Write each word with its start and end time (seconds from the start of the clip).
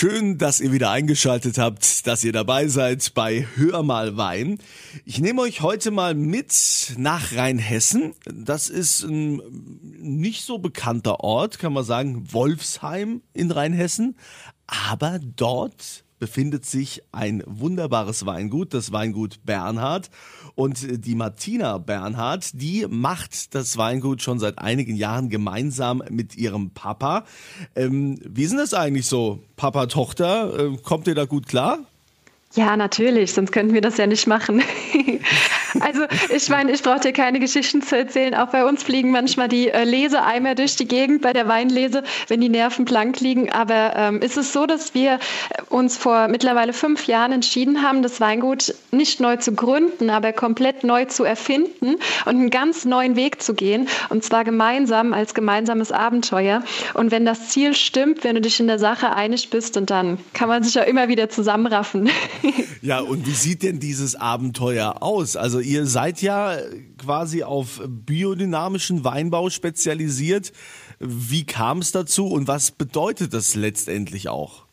Schön, 0.00 0.38
dass 0.38 0.60
ihr 0.60 0.70
wieder 0.70 0.92
eingeschaltet 0.92 1.58
habt, 1.58 2.06
dass 2.06 2.22
ihr 2.22 2.30
dabei 2.30 2.68
seid 2.68 3.14
bei 3.14 3.48
Hör 3.56 3.82
mal 3.82 4.16
Wein. 4.16 4.58
Ich 5.04 5.18
nehme 5.18 5.42
euch 5.42 5.60
heute 5.60 5.90
mal 5.90 6.14
mit 6.14 6.94
nach 6.96 7.34
Rheinhessen. 7.34 8.14
Das 8.24 8.68
ist 8.68 9.02
ein 9.02 9.42
nicht 9.98 10.44
so 10.44 10.58
bekannter 10.58 11.18
Ort, 11.18 11.58
kann 11.58 11.72
man 11.72 11.82
sagen, 11.82 12.32
Wolfsheim 12.32 13.22
in 13.32 13.50
Rheinhessen. 13.50 14.16
Aber 14.68 15.18
dort 15.18 16.04
befindet 16.18 16.64
sich 16.66 17.02
ein 17.12 17.42
wunderbares 17.46 18.26
Weingut, 18.26 18.74
das 18.74 18.92
Weingut 18.92 19.44
Bernhard. 19.44 20.10
Und 20.54 21.04
die 21.06 21.14
Martina 21.14 21.78
Bernhard, 21.78 22.50
die 22.60 22.86
macht 22.88 23.54
das 23.54 23.76
Weingut 23.76 24.22
schon 24.22 24.38
seit 24.38 24.58
einigen 24.58 24.96
Jahren 24.96 25.28
gemeinsam 25.28 26.02
mit 26.10 26.36
ihrem 26.36 26.70
Papa. 26.70 27.24
Ähm, 27.76 28.18
wie 28.24 28.42
ist 28.42 28.50
denn 28.50 28.58
das 28.58 28.74
eigentlich 28.74 29.06
so, 29.06 29.40
Papa, 29.56 29.86
Tochter? 29.86 30.72
Äh, 30.72 30.76
kommt 30.78 31.06
ihr 31.06 31.14
da 31.14 31.24
gut 31.24 31.46
klar? 31.46 31.78
Ja, 32.54 32.76
natürlich, 32.76 33.32
sonst 33.32 33.52
könnten 33.52 33.74
wir 33.74 33.82
das 33.82 33.98
ja 33.98 34.06
nicht 34.06 34.26
machen. 34.26 34.62
Also 35.80 36.02
ich 36.34 36.48
meine, 36.48 36.72
ich 36.72 36.82
brauche 36.82 37.00
dir 37.00 37.12
keine 37.12 37.40
Geschichten 37.40 37.82
zu 37.82 37.96
erzählen. 37.96 38.34
Auch 38.34 38.48
bei 38.48 38.64
uns 38.64 38.82
fliegen 38.82 39.10
manchmal 39.10 39.48
die 39.48 39.68
äh, 39.68 39.84
Leseeimer 39.84 40.54
durch 40.54 40.76
die 40.76 40.86
Gegend 40.86 41.22
bei 41.22 41.32
der 41.32 41.48
Weinlese, 41.48 42.02
wenn 42.28 42.40
die 42.40 42.48
Nerven 42.48 42.84
blank 42.84 43.20
liegen. 43.20 43.50
Aber 43.52 43.94
ähm, 43.96 44.20
ist 44.20 44.36
es 44.36 44.52
so, 44.52 44.66
dass 44.66 44.94
wir 44.94 45.18
uns 45.68 45.96
vor 45.96 46.28
mittlerweile 46.28 46.72
fünf 46.72 47.06
Jahren 47.06 47.32
entschieden 47.32 47.82
haben, 47.82 48.02
das 48.02 48.20
Weingut 48.20 48.74
nicht 48.90 49.20
neu 49.20 49.36
zu 49.36 49.52
gründen, 49.52 50.10
aber 50.10 50.32
komplett 50.32 50.84
neu 50.84 51.04
zu 51.04 51.24
erfinden 51.24 51.96
und 52.24 52.36
einen 52.36 52.50
ganz 52.50 52.84
neuen 52.84 53.16
Weg 53.16 53.42
zu 53.42 53.54
gehen. 53.54 53.88
Und 54.08 54.24
zwar 54.24 54.44
gemeinsam 54.44 55.12
als 55.12 55.34
gemeinsames 55.34 55.92
Abenteuer. 55.92 56.62
Und 56.94 57.10
wenn 57.10 57.24
das 57.24 57.48
Ziel 57.48 57.74
stimmt, 57.74 58.24
wenn 58.24 58.34
du 58.34 58.40
dich 58.40 58.60
in 58.60 58.66
der 58.66 58.78
Sache 58.78 59.14
einig 59.14 59.50
bist, 59.50 59.76
und 59.76 59.90
dann 59.90 60.18
kann 60.32 60.48
man 60.48 60.62
sich 60.62 60.74
ja 60.74 60.82
immer 60.82 61.08
wieder 61.08 61.28
zusammenraffen. 61.28 62.10
Ja, 62.80 63.00
und 63.00 63.26
wie 63.26 63.32
sieht 63.32 63.62
denn 63.64 63.80
dieses 63.80 64.14
Abenteuer 64.14 65.02
aus? 65.02 65.36
Also 65.36 65.57
ihr 65.60 65.86
seid 65.86 66.22
ja 66.22 66.56
quasi 66.98 67.42
auf 67.42 67.80
biodynamischen 67.86 69.04
Weinbau 69.04 69.50
spezialisiert. 69.50 70.52
Wie 71.00 71.44
kam 71.44 71.78
es 71.78 71.92
dazu 71.92 72.26
und 72.26 72.48
was 72.48 72.70
bedeutet 72.70 73.34
das 73.34 73.54
letztendlich 73.54 74.28
auch? 74.28 74.67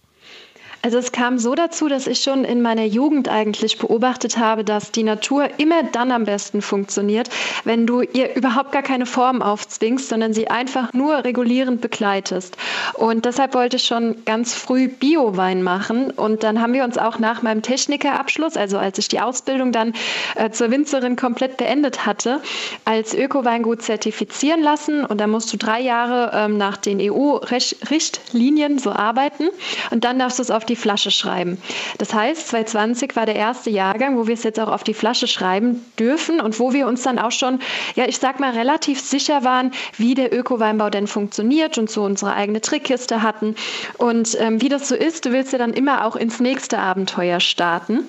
Also 0.86 1.00
es 1.00 1.11
kam 1.11 1.39
so 1.39 1.55
dazu, 1.55 1.88
dass 1.88 2.05
ich 2.05 2.19
schon 2.22 2.45
in 2.45 2.61
meiner 2.61 2.86
Jugend 2.86 3.28
eigentlich 3.28 3.80
beobachtet 3.80 4.38
habe, 4.38 4.64
dass 4.64 4.92
die 4.92 5.02
Natur 5.02 5.50
immer 5.58 5.81
dann 5.81 6.11
am 6.11 6.25
besten 6.25 6.61
funktioniert, 6.61 7.27
wenn 7.64 7.88
du 7.88 8.02
ihr 8.02 8.36
überhaupt 8.36 8.72
gar 8.72 8.83
keine 8.83 9.08
Form 9.08 9.42
aufzwingst, 9.42 10.09
sondern 10.09 10.36
sie 10.36 10.47
einfach 10.47 10.94
nur 10.94 11.23
regulierend 11.23 11.81
begleitest. 11.81 12.55
Und 12.94 13.25
deshalb 13.25 13.55
wollte 13.55 13.77
ich 13.77 13.86
schon 13.86 14.25
ganz 14.25 14.53
früh 14.53 14.88
Bio-Wein 14.88 15.64
machen. 15.64 16.11
Und 16.11 16.44
dann 16.44 16.61
haben 16.61 16.73
wir 16.73 16.83
uns 16.83 16.99
auch 16.99 17.17
nach 17.17 17.42
meinem 17.42 17.64
Technikerabschluss, 17.64 18.55
also 18.55 18.77
als 18.77 18.99
ich 18.99 19.08
die 19.08 19.22
Ausbildung 19.22 19.72
dann 19.72 19.94
äh, 20.36 20.52
zur 20.52 20.70
Winzerin 20.70 21.16
komplett 21.16 21.58
beendet 21.58 22.05
hatte, 22.05 22.42
als 22.86 23.16
Öko-Weingut 23.16 23.81
zertifizieren 23.81 24.61
lassen. 24.61 25.03
Und 25.03 25.20
da 25.20 25.25
musst 25.25 25.52
du 25.52 25.58
drei 25.58 25.81
Jahre 25.81 26.30
ähm, 26.36 26.59
nach 26.59 26.77
den 26.77 26.99
EU-Richtlinien 27.02 28.77
so 28.77 28.92
arbeiten. 28.92 29.45
Und 29.89 30.03
dann 30.03 30.20
darfst 30.20 30.38
du 30.38 30.44
es 30.44 30.52
auf 30.52 30.64
die 30.64 30.75
die 30.76 30.81
Flasche 30.81 31.09
schreiben. 31.09 31.58
Das 31.98 32.14
heißt, 32.14 32.50
2020 32.50 33.16
war 33.16 33.26
der 33.26 33.36
erste 33.36 33.70
Jahrgang, 33.70 34.18
wo 34.18 34.28
wir 34.28 34.34
es 34.34 34.44
jetzt 34.44 34.59
auch 34.59 34.68
auf 34.68 34.84
die 34.84 34.94
Flasche 34.94 35.28
schreiben 35.28 35.86
dürfen 35.98 36.42
und 36.42 36.59
wo 36.59 36.73
wir 36.73 36.86
uns 36.88 37.02
dann 37.04 37.17
auch 37.17 37.32
schon, 37.32 37.59
ja, 37.95 38.06
ich 38.08 38.17
sag 38.17 38.42
mal, 38.42 38.52
relativ 38.52 39.00
sicher 39.00 39.44
waren, 39.45 39.72
wie 39.98 40.16
der 40.16 40.38
Öko-Weinbau 40.38 40.90
denn 40.90 41.08
funktioniert 41.08 41.78
und 41.78 41.90
so 41.90 42.04
unsere 42.04 42.34
eigene 42.34 42.59
Trickkiste 42.59 43.22
hatten. 43.22 43.56
Und 43.98 44.38
ähm, 44.40 44.62
wie 44.62 44.70
das 44.70 44.90
so 44.90 44.95
ist, 44.95 45.26
du 45.26 45.32
willst 45.32 45.54
ja 45.54 45.59
dann 45.59 45.73
immer 45.73 46.06
auch 46.06 46.17
ins 46.17 46.42
nächste 46.42 46.80
Abenteuer 46.80 47.39
starten. 47.39 48.06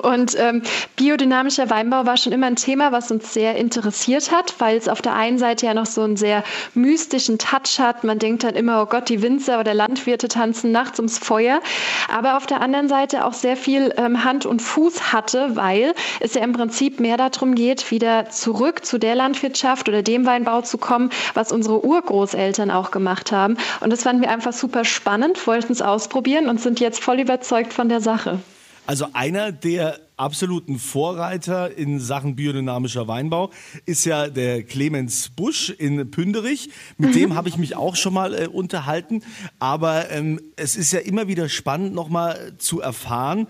Und 0.00 0.36
ähm, 0.38 0.62
biodynamischer 0.96 1.68
Weinbau 1.68 2.06
war 2.06 2.16
schon 2.16 2.32
immer 2.32 2.46
ein 2.46 2.56
Thema, 2.56 2.92
was 2.92 3.10
uns 3.10 3.34
sehr 3.34 3.56
interessiert 3.56 4.32
hat, 4.32 4.54
weil 4.58 4.76
es 4.76 4.88
auf 4.88 5.02
der 5.02 5.14
einen 5.14 5.38
Seite 5.38 5.66
ja 5.66 5.74
noch 5.74 5.86
so 5.86 6.02
einen 6.02 6.16
sehr 6.16 6.44
mystischen 6.74 7.38
Touch 7.38 7.78
hat. 7.78 8.02
Man 8.02 8.18
denkt 8.18 8.44
dann 8.44 8.54
immer, 8.54 8.82
oh 8.82 8.86
Gott, 8.86 9.08
die 9.08 9.20
Winzer 9.20 9.60
oder 9.60 9.74
Landwirte 9.74 10.28
tanzen 10.28 10.72
nachts 10.72 10.98
ums 10.98 11.18
Feuer. 11.18 11.60
Aber 12.08 12.36
auf 12.36 12.46
der 12.46 12.60
anderen 12.62 12.88
Seite 12.88 13.24
auch 13.26 13.34
sehr 13.34 13.56
viel 13.56 13.92
ähm, 13.96 14.24
Hand 14.24 14.46
und 14.46 14.62
Fuß 14.62 15.12
hatte, 15.12 15.56
weil 15.56 15.94
es 16.20 16.34
ja 16.34 16.42
im 16.42 16.52
Prinzip 16.52 16.98
mehr 16.98 17.16
darum 17.16 17.54
geht, 17.54 17.90
wieder 17.90 18.30
zurück 18.30 18.84
zu 18.86 18.98
der 18.98 19.14
Landwirtschaft 19.14 19.88
oder 19.88 20.02
dem 20.02 20.24
Weinbau 20.24 20.62
zu 20.62 20.78
kommen, 20.78 21.10
was 21.34 21.52
unsere 21.52 21.84
Urgroßeltern 21.84 22.70
auch 22.70 22.90
gemacht 22.90 23.32
haben. 23.32 23.58
Und 23.80 23.90
das 23.90 24.02
fanden 24.02 24.22
wir 24.22 24.30
einfach 24.30 24.52
super 24.52 24.84
spannend, 24.84 25.46
wollten 25.46 25.72
es 25.72 25.82
ausprobieren 25.82 26.48
und 26.48 26.60
sind 26.60 26.80
jetzt 26.80 27.02
voll 27.02 27.20
überzeugt 27.20 27.72
von 27.72 27.88
der 27.88 28.00
Sache. 28.00 28.38
Also 28.84 29.06
einer 29.12 29.52
der 29.52 30.00
absoluten 30.16 30.78
Vorreiter 30.78 31.76
in 31.76 32.00
Sachen 32.00 32.34
biodynamischer 32.34 33.06
Weinbau 33.06 33.50
ist 33.86 34.04
ja 34.04 34.28
der 34.28 34.64
Clemens 34.64 35.28
Busch 35.30 35.70
in 35.70 36.10
Pünderich. 36.10 36.70
Mit 36.98 37.10
mhm. 37.10 37.14
dem 37.14 37.34
habe 37.34 37.48
ich 37.48 37.56
mich 37.56 37.76
auch 37.76 37.94
schon 37.94 38.14
mal 38.14 38.34
äh, 38.34 38.46
unterhalten. 38.48 39.22
Aber 39.60 40.10
ähm, 40.10 40.40
es 40.56 40.76
ist 40.76 40.92
ja 40.92 40.98
immer 40.98 41.28
wieder 41.28 41.48
spannend, 41.48 41.94
nochmal 41.94 42.54
zu 42.58 42.80
erfahren, 42.80 43.46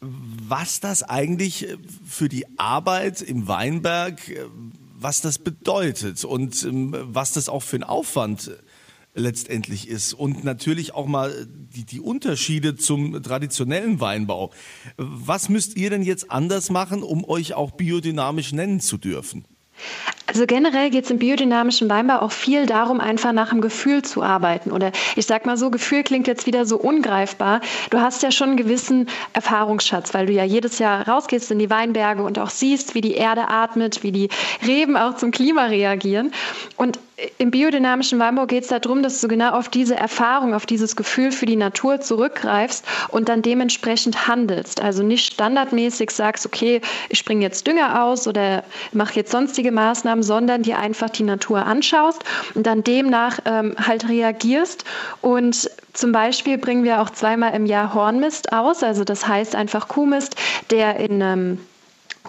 was 0.00 0.80
das 0.80 1.02
eigentlich 1.02 1.68
äh, 1.68 1.76
für 2.06 2.30
die 2.30 2.46
Arbeit 2.58 3.20
im 3.20 3.48
Weinberg, 3.48 4.28
äh, 4.28 4.44
was 4.98 5.20
das 5.20 5.38
bedeutet 5.38 6.24
und 6.24 6.62
ähm, 6.64 6.96
was 7.00 7.32
das 7.32 7.48
auch 7.48 7.62
für 7.62 7.76
ein 7.76 7.84
Aufwand 7.84 8.50
letztendlich 9.14 9.88
ist 9.88 10.14
und 10.14 10.44
natürlich 10.44 10.94
auch 10.94 11.06
mal 11.06 11.46
die, 11.48 11.84
die 11.84 12.00
Unterschiede 12.00 12.76
zum 12.76 13.22
traditionellen 13.22 14.00
Weinbau. 14.00 14.52
Was 14.96 15.48
müsst 15.48 15.76
ihr 15.76 15.90
denn 15.90 16.02
jetzt 16.02 16.30
anders 16.30 16.70
machen, 16.70 17.02
um 17.02 17.24
euch 17.24 17.54
auch 17.54 17.72
biodynamisch 17.72 18.52
nennen 18.52 18.80
zu 18.80 18.98
dürfen? 18.98 19.44
Also 20.26 20.46
generell 20.46 20.90
geht 20.90 21.06
es 21.06 21.10
im 21.10 21.18
biodynamischen 21.18 21.90
Weinbau 21.90 22.20
auch 22.20 22.30
viel 22.30 22.66
darum, 22.66 23.00
einfach 23.00 23.32
nach 23.32 23.50
dem 23.50 23.60
Gefühl 23.60 24.02
zu 24.02 24.22
arbeiten. 24.22 24.70
Oder 24.70 24.92
ich 25.16 25.26
sag 25.26 25.44
mal 25.44 25.56
so, 25.56 25.70
Gefühl 25.70 26.04
klingt 26.04 26.28
jetzt 26.28 26.46
wieder 26.46 26.66
so 26.66 26.76
ungreifbar. 26.76 27.60
Du 27.90 27.98
hast 27.98 28.22
ja 28.22 28.30
schon 28.30 28.50
einen 28.50 28.56
gewissen 28.56 29.08
Erfahrungsschatz, 29.32 30.14
weil 30.14 30.26
du 30.26 30.32
ja 30.32 30.44
jedes 30.44 30.78
Jahr 30.78 31.08
rausgehst 31.08 31.50
in 31.50 31.58
die 31.58 31.68
Weinberge 31.68 32.22
und 32.22 32.38
auch 32.38 32.50
siehst, 32.50 32.94
wie 32.94 33.00
die 33.00 33.14
Erde 33.14 33.48
atmet, 33.48 34.04
wie 34.04 34.12
die 34.12 34.28
Reben 34.64 34.96
auch 34.96 35.16
zum 35.16 35.32
Klima 35.32 35.64
reagieren. 35.66 36.32
Und 36.76 37.00
im 37.38 37.50
biodynamischen 37.50 38.18
Weinbau 38.18 38.46
geht 38.46 38.64
es 38.64 38.68
darum, 38.68 39.02
dass 39.02 39.20
du 39.20 39.28
genau 39.28 39.52
auf 39.52 39.68
diese 39.68 39.96
Erfahrung, 39.96 40.54
auf 40.54 40.66
dieses 40.66 40.96
Gefühl 40.96 41.32
für 41.32 41.46
die 41.46 41.56
Natur 41.56 42.00
zurückgreifst 42.00 42.84
und 43.08 43.28
dann 43.28 43.42
dementsprechend 43.42 44.28
handelst. 44.28 44.80
Also 44.80 45.02
nicht 45.02 45.32
standardmäßig 45.34 46.10
sagst, 46.10 46.46
okay, 46.46 46.80
ich 47.08 47.18
springe 47.18 47.42
jetzt 47.42 47.66
Dünger 47.66 48.02
aus 48.04 48.26
oder 48.26 48.64
mache 48.92 49.16
jetzt 49.16 49.32
sonstige 49.32 49.72
Maßnahmen, 49.72 50.22
sondern 50.22 50.62
dir 50.62 50.78
einfach 50.78 51.10
die 51.10 51.22
Natur 51.22 51.66
anschaust 51.66 52.22
und 52.54 52.66
dann 52.66 52.84
demnach 52.84 53.38
ähm, 53.44 53.74
halt 53.78 54.08
reagierst. 54.08 54.84
Und 55.20 55.70
zum 55.92 56.12
Beispiel 56.12 56.58
bringen 56.58 56.84
wir 56.84 57.00
auch 57.00 57.10
zweimal 57.10 57.54
im 57.54 57.66
Jahr 57.66 57.94
Hornmist 57.94 58.52
aus, 58.52 58.82
also 58.82 59.04
das 59.04 59.26
heißt 59.26 59.56
einfach 59.56 59.88
Kuhmist, 59.88 60.36
der 60.70 60.96
in 60.96 61.20
ähm, 61.20 61.58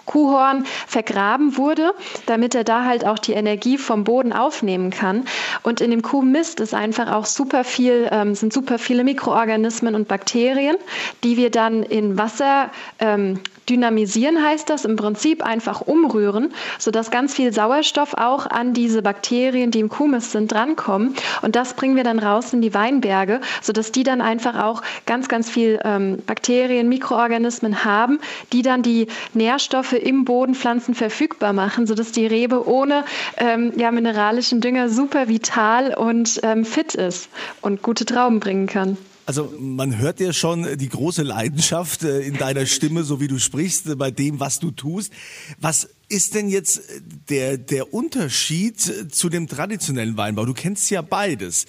Kuhhorn 0.06 0.64
vergraben 0.86 1.56
wurde, 1.56 1.94
damit 2.26 2.54
er 2.54 2.64
da 2.64 2.84
halt 2.84 3.06
auch 3.06 3.18
die 3.18 3.32
Energie 3.32 3.78
vom 3.78 4.04
Boden 4.04 4.32
aufnehmen 4.32 4.90
kann. 4.90 5.24
Und 5.62 5.80
in 5.80 5.90
dem 5.90 6.02
Kuhmist 6.02 6.60
ist 6.60 6.74
einfach 6.74 7.12
auch 7.12 7.26
super 7.26 7.64
viel, 7.64 8.08
ähm, 8.10 8.34
sind 8.34 8.52
super 8.52 8.78
viele 8.78 9.04
Mikroorganismen 9.04 9.94
und 9.94 10.08
Bakterien, 10.08 10.76
die 11.24 11.36
wir 11.36 11.50
dann 11.50 11.82
in 11.82 12.18
Wasser 12.18 12.70
ähm, 12.98 13.40
Dynamisieren 13.68 14.44
heißt 14.44 14.68
das 14.68 14.84
im 14.84 14.96
Prinzip 14.96 15.44
einfach 15.44 15.80
umrühren, 15.80 16.52
sodass 16.78 17.10
ganz 17.10 17.34
viel 17.34 17.52
Sauerstoff 17.52 18.14
auch 18.14 18.46
an 18.46 18.74
diese 18.74 19.02
Bakterien, 19.02 19.70
die 19.70 19.80
im 19.80 19.88
Kumis 19.88 20.32
sind, 20.32 20.50
drankommen. 20.50 21.14
Und 21.42 21.54
das 21.56 21.74
bringen 21.74 21.96
wir 21.96 22.04
dann 22.04 22.18
raus 22.18 22.52
in 22.52 22.60
die 22.60 22.74
Weinberge, 22.74 23.40
sodass 23.60 23.92
die 23.92 24.02
dann 24.02 24.20
einfach 24.20 24.62
auch 24.62 24.82
ganz, 25.06 25.28
ganz 25.28 25.48
viel 25.48 25.80
ähm, 25.84 26.18
Bakterien, 26.26 26.88
Mikroorganismen 26.88 27.84
haben, 27.84 28.18
die 28.52 28.62
dann 28.62 28.82
die 28.82 29.06
Nährstoffe 29.34 29.92
im 29.92 30.24
Bodenpflanzen 30.24 30.94
verfügbar 30.94 31.52
machen, 31.52 31.86
sodass 31.86 32.12
die 32.12 32.26
Rebe 32.26 32.66
ohne 32.66 33.04
ähm, 33.36 33.72
ja, 33.76 33.90
mineralischen 33.90 34.60
Dünger 34.60 34.88
super 34.88 35.28
vital 35.28 35.94
und 35.94 36.40
ähm, 36.42 36.64
fit 36.64 36.94
ist 36.94 37.28
und 37.60 37.82
gute 37.82 38.04
Trauben 38.04 38.40
bringen 38.40 38.66
kann. 38.66 38.96
Also 39.24 39.52
man 39.58 39.98
hört 39.98 40.18
ja 40.18 40.32
schon 40.32 40.78
die 40.78 40.88
große 40.88 41.22
Leidenschaft 41.22 42.02
äh, 42.02 42.20
in 42.20 42.38
deiner 42.38 42.66
Stimme, 42.66 43.04
so 43.04 43.20
wie 43.20 43.28
du 43.28 43.38
sprichst, 43.38 43.86
äh, 43.86 43.94
bei 43.94 44.10
dem, 44.10 44.40
was 44.40 44.58
du 44.58 44.72
tust. 44.72 45.12
Was 45.60 45.88
ist 46.08 46.34
denn 46.34 46.48
jetzt 46.48 46.78
äh, 46.78 47.00
der, 47.28 47.56
der 47.56 47.94
Unterschied 47.94 48.80
zu 48.80 49.28
dem 49.28 49.46
traditionellen 49.46 50.16
Weinbau? 50.16 50.44
Du 50.44 50.54
kennst 50.54 50.90
ja 50.90 51.02
beides 51.02 51.66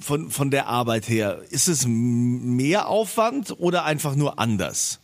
von, 0.00 0.30
von 0.30 0.50
der 0.50 0.66
Arbeit 0.66 1.08
her. 1.08 1.42
Ist 1.50 1.68
es 1.68 1.86
mehr 1.86 2.88
Aufwand 2.88 3.58
oder 3.58 3.84
einfach 3.84 4.14
nur 4.14 4.38
anders? 4.38 5.00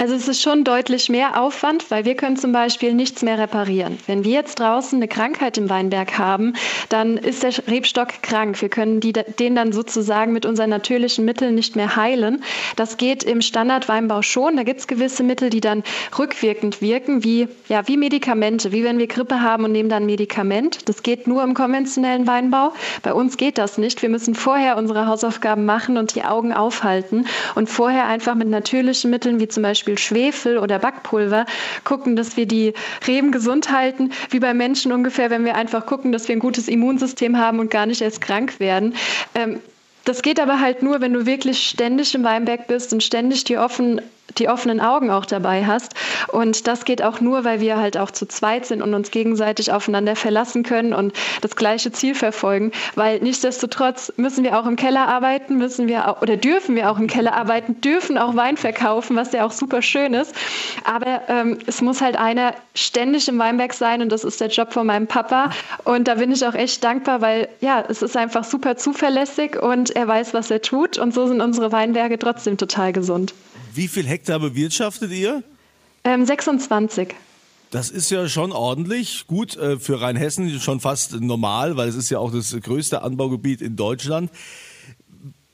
Also 0.00 0.14
es 0.14 0.28
ist 0.28 0.40
schon 0.40 0.64
deutlich 0.64 1.10
mehr 1.10 1.38
Aufwand, 1.38 1.90
weil 1.90 2.06
wir 2.06 2.14
können 2.14 2.38
zum 2.38 2.52
Beispiel 2.52 2.94
nichts 2.94 3.20
mehr 3.20 3.38
reparieren. 3.38 3.98
Wenn 4.06 4.24
wir 4.24 4.32
jetzt 4.32 4.58
draußen 4.58 4.96
eine 4.96 5.08
Krankheit 5.08 5.58
im 5.58 5.68
Weinberg 5.68 6.16
haben, 6.16 6.54
dann 6.88 7.18
ist 7.18 7.42
der 7.42 7.52
Rebstock 7.68 8.22
krank. 8.22 8.62
Wir 8.62 8.70
können 8.70 9.00
die, 9.00 9.12
den 9.12 9.54
dann 9.54 9.72
sozusagen 9.72 10.32
mit 10.32 10.46
unseren 10.46 10.70
natürlichen 10.70 11.26
Mitteln 11.26 11.54
nicht 11.54 11.76
mehr 11.76 11.96
heilen. 11.96 12.42
Das 12.76 12.96
geht 12.96 13.24
im 13.24 13.42
Standardweinbau 13.42 14.22
schon. 14.22 14.56
Da 14.56 14.62
gibt 14.62 14.80
es 14.80 14.86
gewisse 14.86 15.22
Mittel, 15.22 15.50
die 15.50 15.60
dann 15.60 15.82
rückwirkend 16.18 16.80
wirken, 16.80 17.22
wie, 17.22 17.48
ja, 17.68 17.86
wie 17.86 17.98
Medikamente, 17.98 18.72
wie 18.72 18.84
wenn 18.84 18.96
wir 18.96 19.06
Grippe 19.06 19.42
haben 19.42 19.66
und 19.66 19.72
nehmen 19.72 19.90
dann 19.90 20.06
Medikament. 20.06 20.88
Das 20.88 21.02
geht 21.02 21.26
nur 21.26 21.42
im 21.44 21.52
konventionellen 21.52 22.26
Weinbau. 22.26 22.72
Bei 23.02 23.12
uns 23.12 23.36
geht 23.36 23.58
das 23.58 23.76
nicht. 23.76 24.00
Wir 24.00 24.08
müssen 24.08 24.34
vorher 24.34 24.78
unsere 24.78 25.06
Hausaufgaben 25.06 25.66
machen 25.66 25.98
und 25.98 26.14
die 26.14 26.24
Augen 26.24 26.54
aufhalten 26.54 27.26
und 27.54 27.68
vorher 27.68 28.06
einfach 28.06 28.34
mit 28.34 28.48
natürlichen 28.48 29.10
Mitteln, 29.10 29.40
wie 29.40 29.48
zum 29.48 29.62
Beispiel 29.62 29.89
Beispiel 29.90 29.98
Schwefel 29.98 30.58
oder 30.58 30.78
Backpulver, 30.78 31.46
gucken, 31.84 32.16
dass 32.16 32.36
wir 32.36 32.46
die 32.46 32.74
Reben 33.06 33.32
gesund 33.32 33.72
halten, 33.72 34.12
wie 34.30 34.40
bei 34.40 34.54
Menschen 34.54 34.92
ungefähr, 34.92 35.30
wenn 35.30 35.44
wir 35.44 35.56
einfach 35.56 35.86
gucken, 35.86 36.12
dass 36.12 36.28
wir 36.28 36.36
ein 36.36 36.40
gutes 36.40 36.68
Immunsystem 36.68 37.38
haben 37.38 37.58
und 37.58 37.70
gar 37.70 37.86
nicht 37.86 38.00
erst 38.00 38.20
krank 38.20 38.60
werden. 38.60 38.94
Ähm, 39.34 39.60
das 40.04 40.22
geht 40.22 40.40
aber 40.40 40.60
halt 40.60 40.82
nur, 40.82 41.00
wenn 41.00 41.12
du 41.12 41.26
wirklich 41.26 41.66
ständig 41.66 42.14
im 42.14 42.24
Weinberg 42.24 42.66
bist 42.66 42.92
und 42.92 43.02
ständig 43.02 43.44
die 43.44 43.58
offen 43.58 44.00
die 44.38 44.48
offenen 44.48 44.80
Augen 44.80 45.10
auch 45.10 45.26
dabei 45.26 45.66
hast. 45.66 45.94
Und 46.28 46.66
das 46.66 46.84
geht 46.84 47.02
auch 47.02 47.20
nur, 47.20 47.44
weil 47.44 47.60
wir 47.60 47.78
halt 47.78 47.96
auch 47.96 48.10
zu 48.10 48.26
zweit 48.26 48.66
sind 48.66 48.82
und 48.82 48.94
uns 48.94 49.10
gegenseitig 49.10 49.72
aufeinander 49.72 50.16
verlassen 50.16 50.62
können 50.62 50.92
und 50.92 51.12
das 51.40 51.56
gleiche 51.56 51.92
Ziel 51.92 52.14
verfolgen. 52.14 52.72
Weil 52.94 53.20
nichtsdestotrotz 53.20 54.12
müssen 54.16 54.44
wir 54.44 54.58
auch 54.58 54.66
im 54.66 54.76
Keller 54.76 55.08
arbeiten, 55.08 55.58
müssen 55.58 55.88
wir 55.88 56.08
auch, 56.08 56.22
oder 56.22 56.36
dürfen 56.36 56.76
wir 56.76 56.90
auch 56.90 56.98
im 56.98 57.06
Keller 57.06 57.34
arbeiten, 57.34 57.80
dürfen 57.80 58.18
auch 58.18 58.36
Wein 58.36 58.56
verkaufen, 58.56 59.16
was 59.16 59.32
ja 59.32 59.44
auch 59.44 59.52
super 59.52 59.82
schön 59.82 60.14
ist. 60.14 60.34
Aber 60.84 61.22
ähm, 61.28 61.58
es 61.66 61.80
muss 61.80 62.00
halt 62.00 62.16
einer 62.16 62.54
ständig 62.74 63.28
im 63.28 63.38
Weinberg 63.38 63.74
sein 63.74 64.02
und 64.02 64.10
das 64.10 64.24
ist 64.24 64.40
der 64.40 64.48
Job 64.48 64.72
von 64.72 64.86
meinem 64.86 65.06
Papa. 65.06 65.50
Und 65.84 66.08
da 66.08 66.16
bin 66.16 66.32
ich 66.32 66.46
auch 66.46 66.54
echt 66.54 66.82
dankbar, 66.84 67.20
weil 67.20 67.48
ja, 67.60 67.84
es 67.88 68.02
ist 68.02 68.16
einfach 68.16 68.44
super 68.44 68.76
zuverlässig 68.76 69.60
und 69.60 69.90
er 69.90 70.06
weiß, 70.06 70.34
was 70.34 70.50
er 70.50 70.62
tut. 70.62 70.98
Und 70.98 71.12
so 71.14 71.26
sind 71.26 71.40
unsere 71.40 71.72
Weinberge 71.72 72.18
trotzdem 72.18 72.56
total 72.56 72.92
gesund. 72.92 73.34
Wie 73.74 73.88
viel 73.88 74.06
Hektar 74.06 74.38
bewirtschaftet 74.40 75.12
ihr? 75.12 75.42
Ähm, 76.04 76.24
26. 76.24 77.14
Das 77.70 77.90
ist 77.90 78.10
ja 78.10 78.28
schon 78.28 78.50
ordentlich. 78.50 79.26
Gut, 79.26 79.56
äh, 79.56 79.78
für 79.78 80.00
Rheinhessen 80.00 80.58
schon 80.60 80.80
fast 80.80 81.20
normal, 81.20 81.76
weil 81.76 81.88
es 81.88 81.94
ist 81.94 82.10
ja 82.10 82.18
auch 82.18 82.32
das 82.32 82.56
größte 82.60 83.02
Anbaugebiet 83.02 83.60
in 83.60 83.76
Deutschland. 83.76 84.30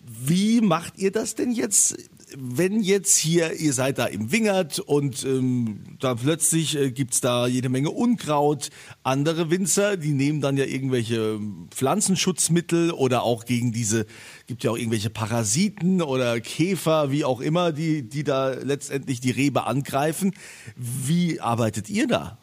Wie 0.01 0.63
macht 0.63 0.97
ihr 0.99 1.13
das 1.13 1.35
denn 1.35 1.53
jetzt 1.53 1.97
wenn 2.39 2.81
jetzt 2.81 3.17
hier, 3.17 3.53
ihr 3.55 3.73
seid 3.73 3.99
da 3.99 4.07
im 4.07 4.31
Wingert 4.31 4.79
und 4.79 5.25
ähm, 5.25 5.85
da 6.01 6.15
plötzlich 6.15 6.77
äh, 6.77 6.91
gibt's 6.91 7.21
da 7.21 7.47
jede 7.47 7.69
Menge 7.69 7.91
Unkraut, 7.91 8.71
andere 9.03 9.51
Winzer, 9.51 9.97
die 9.97 10.13
nehmen 10.13 10.41
dann 10.41 10.57
ja 10.57 10.65
irgendwelche 10.65 11.41
Pflanzenschutzmittel 11.71 12.91
oder 12.93 13.23
auch 13.23 13.45
gegen 13.45 13.73
diese, 13.73 14.07
gibt 14.47 14.65
ja 14.65 14.71
auch 14.71 14.77
irgendwelche 14.77 15.11
Parasiten 15.11 16.03
oder 16.03 16.41
Käfer, 16.41 17.11
wie 17.11 17.25
auch 17.25 17.41
immer, 17.41 17.73
die, 17.73 18.03
die 18.03 18.25
da 18.25 18.51
letztendlich 18.51 19.21
die 19.21 19.31
Rebe 19.31 19.65
angreifen. 19.65 20.35
Wie 20.77 21.41
arbeitet 21.41 21.89
ihr 21.89 22.07
da? 22.07 22.39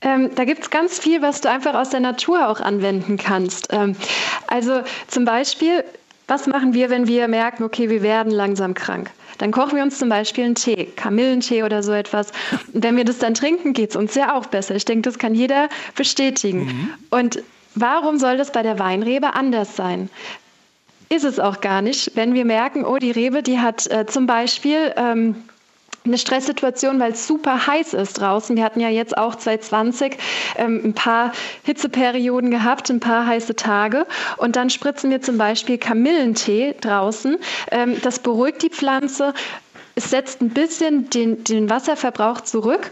Ähm, 0.00 0.30
da 0.34 0.44
es 0.44 0.70
ganz 0.70 0.98
viel, 0.98 1.22
was 1.22 1.40
du 1.40 1.50
einfach 1.50 1.74
aus 1.74 1.90
der 1.90 2.00
Natur 2.00 2.48
auch 2.48 2.60
anwenden 2.60 3.16
kannst. 3.16 3.68
Ähm, 3.70 3.96
also 4.46 4.82
zum 5.08 5.24
Beispiel 5.24 5.84
was 6.28 6.46
machen 6.46 6.74
wir, 6.74 6.90
wenn 6.90 7.08
wir 7.08 7.26
merken, 7.26 7.64
okay, 7.64 7.88
wir 7.88 8.02
werden 8.02 8.30
langsam 8.30 8.74
krank? 8.74 9.10
Dann 9.38 9.50
kochen 9.50 9.76
wir 9.76 9.82
uns 9.82 9.98
zum 9.98 10.08
Beispiel 10.08 10.44
einen 10.44 10.54
Tee, 10.54 10.84
Kamillentee 10.84 11.62
oder 11.62 11.82
so 11.82 11.92
etwas. 11.92 12.32
Und 12.72 12.84
wenn 12.84 12.96
wir 12.96 13.04
das 13.04 13.18
dann 13.18 13.34
trinken, 13.34 13.72
geht 13.72 13.90
es 13.90 13.96
uns 13.96 14.14
ja 14.14 14.36
auch 14.36 14.46
besser. 14.46 14.74
Ich 14.74 14.84
denke, 14.84 15.02
das 15.02 15.18
kann 15.18 15.34
jeder 15.34 15.68
bestätigen. 15.96 16.64
Mhm. 16.64 16.94
Und 17.10 17.42
warum 17.74 18.18
soll 18.18 18.36
das 18.36 18.52
bei 18.52 18.62
der 18.62 18.78
Weinrebe 18.78 19.34
anders 19.34 19.74
sein? 19.74 20.10
Ist 21.08 21.24
es 21.24 21.40
auch 21.40 21.62
gar 21.62 21.80
nicht, 21.80 22.12
wenn 22.14 22.34
wir 22.34 22.44
merken, 22.44 22.84
oh, 22.84 22.98
die 22.98 23.10
Rebe, 23.10 23.42
die 23.42 23.58
hat 23.58 23.86
äh, 23.90 24.04
zum 24.06 24.26
Beispiel 24.26 24.92
ähm, 24.96 25.36
eine 26.04 26.18
Stresssituation, 26.18 27.00
weil 27.00 27.12
es 27.12 27.26
super 27.26 27.66
heiß 27.66 27.94
ist 27.94 28.20
draußen. 28.20 28.56
Wir 28.56 28.64
hatten 28.64 28.80
ja 28.80 28.88
jetzt 28.88 29.16
auch 29.16 29.34
2020 29.34 30.16
ähm, 30.56 30.80
ein 30.84 30.94
paar 30.94 31.32
Hitzeperioden 31.64 32.50
gehabt, 32.50 32.90
ein 32.90 33.00
paar 33.00 33.26
heiße 33.26 33.56
Tage. 33.56 34.06
Und 34.36 34.56
dann 34.56 34.70
spritzen 34.70 35.10
wir 35.10 35.20
zum 35.22 35.38
Beispiel 35.38 35.78
Kamillentee 35.78 36.74
draußen. 36.80 37.38
Ähm, 37.70 37.96
das 38.02 38.20
beruhigt 38.20 38.62
die 38.62 38.70
Pflanze. 38.70 39.34
Es 39.94 40.10
setzt 40.10 40.40
ein 40.40 40.50
bisschen 40.50 41.10
den, 41.10 41.44
den 41.44 41.68
Wasserverbrauch 41.68 42.40
zurück. 42.40 42.90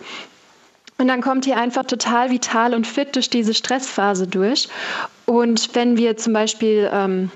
Und 0.98 1.08
dann 1.08 1.20
kommt 1.20 1.44
die 1.44 1.52
einfach 1.52 1.84
total 1.84 2.30
vital 2.30 2.74
und 2.74 2.86
fit 2.86 3.14
durch 3.16 3.28
diese 3.28 3.52
Stressphase 3.52 4.26
durch. 4.26 4.68
Und 5.26 5.74
wenn 5.74 5.96
wir 5.96 6.16
zum 6.16 6.32
Beispiel 6.32 6.90
ähm, 6.92 7.30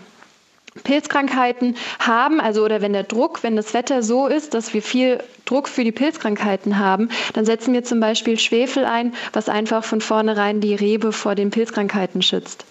Pilzkrankheiten 0.85 1.77
haben, 1.99 2.41
also 2.41 2.65
oder 2.65 2.81
wenn 2.81 2.93
der 2.93 3.03
Druck, 3.03 3.43
wenn 3.43 3.57
das 3.57 3.75
Wetter 3.75 4.03
so 4.03 4.27
ist, 4.27 4.55
dass 4.55 4.73
wir 4.73 4.83
viel 4.83 5.23
Druck 5.45 5.69
für 5.69 5.85
die 5.85 5.93
Pilzkrankheiten 5.93 6.79
haben, 6.79 7.09
dann 7.33 7.45
setzen 7.45 7.75
wir 7.75 7.85
zum 7.85 8.01
Beispiel 8.01 8.39
Schwefel 8.39 8.85
ein, 8.85 9.15
was 9.33 9.49
einfach 9.49 9.85
von 9.85 10.01
vornherein 10.01 10.61
die 10.61 10.75
Rebe 10.75 11.13
vor 11.13 11.35
den 11.35 11.51
Pilzkrankheiten 11.51 12.23
schützt. 12.23 12.65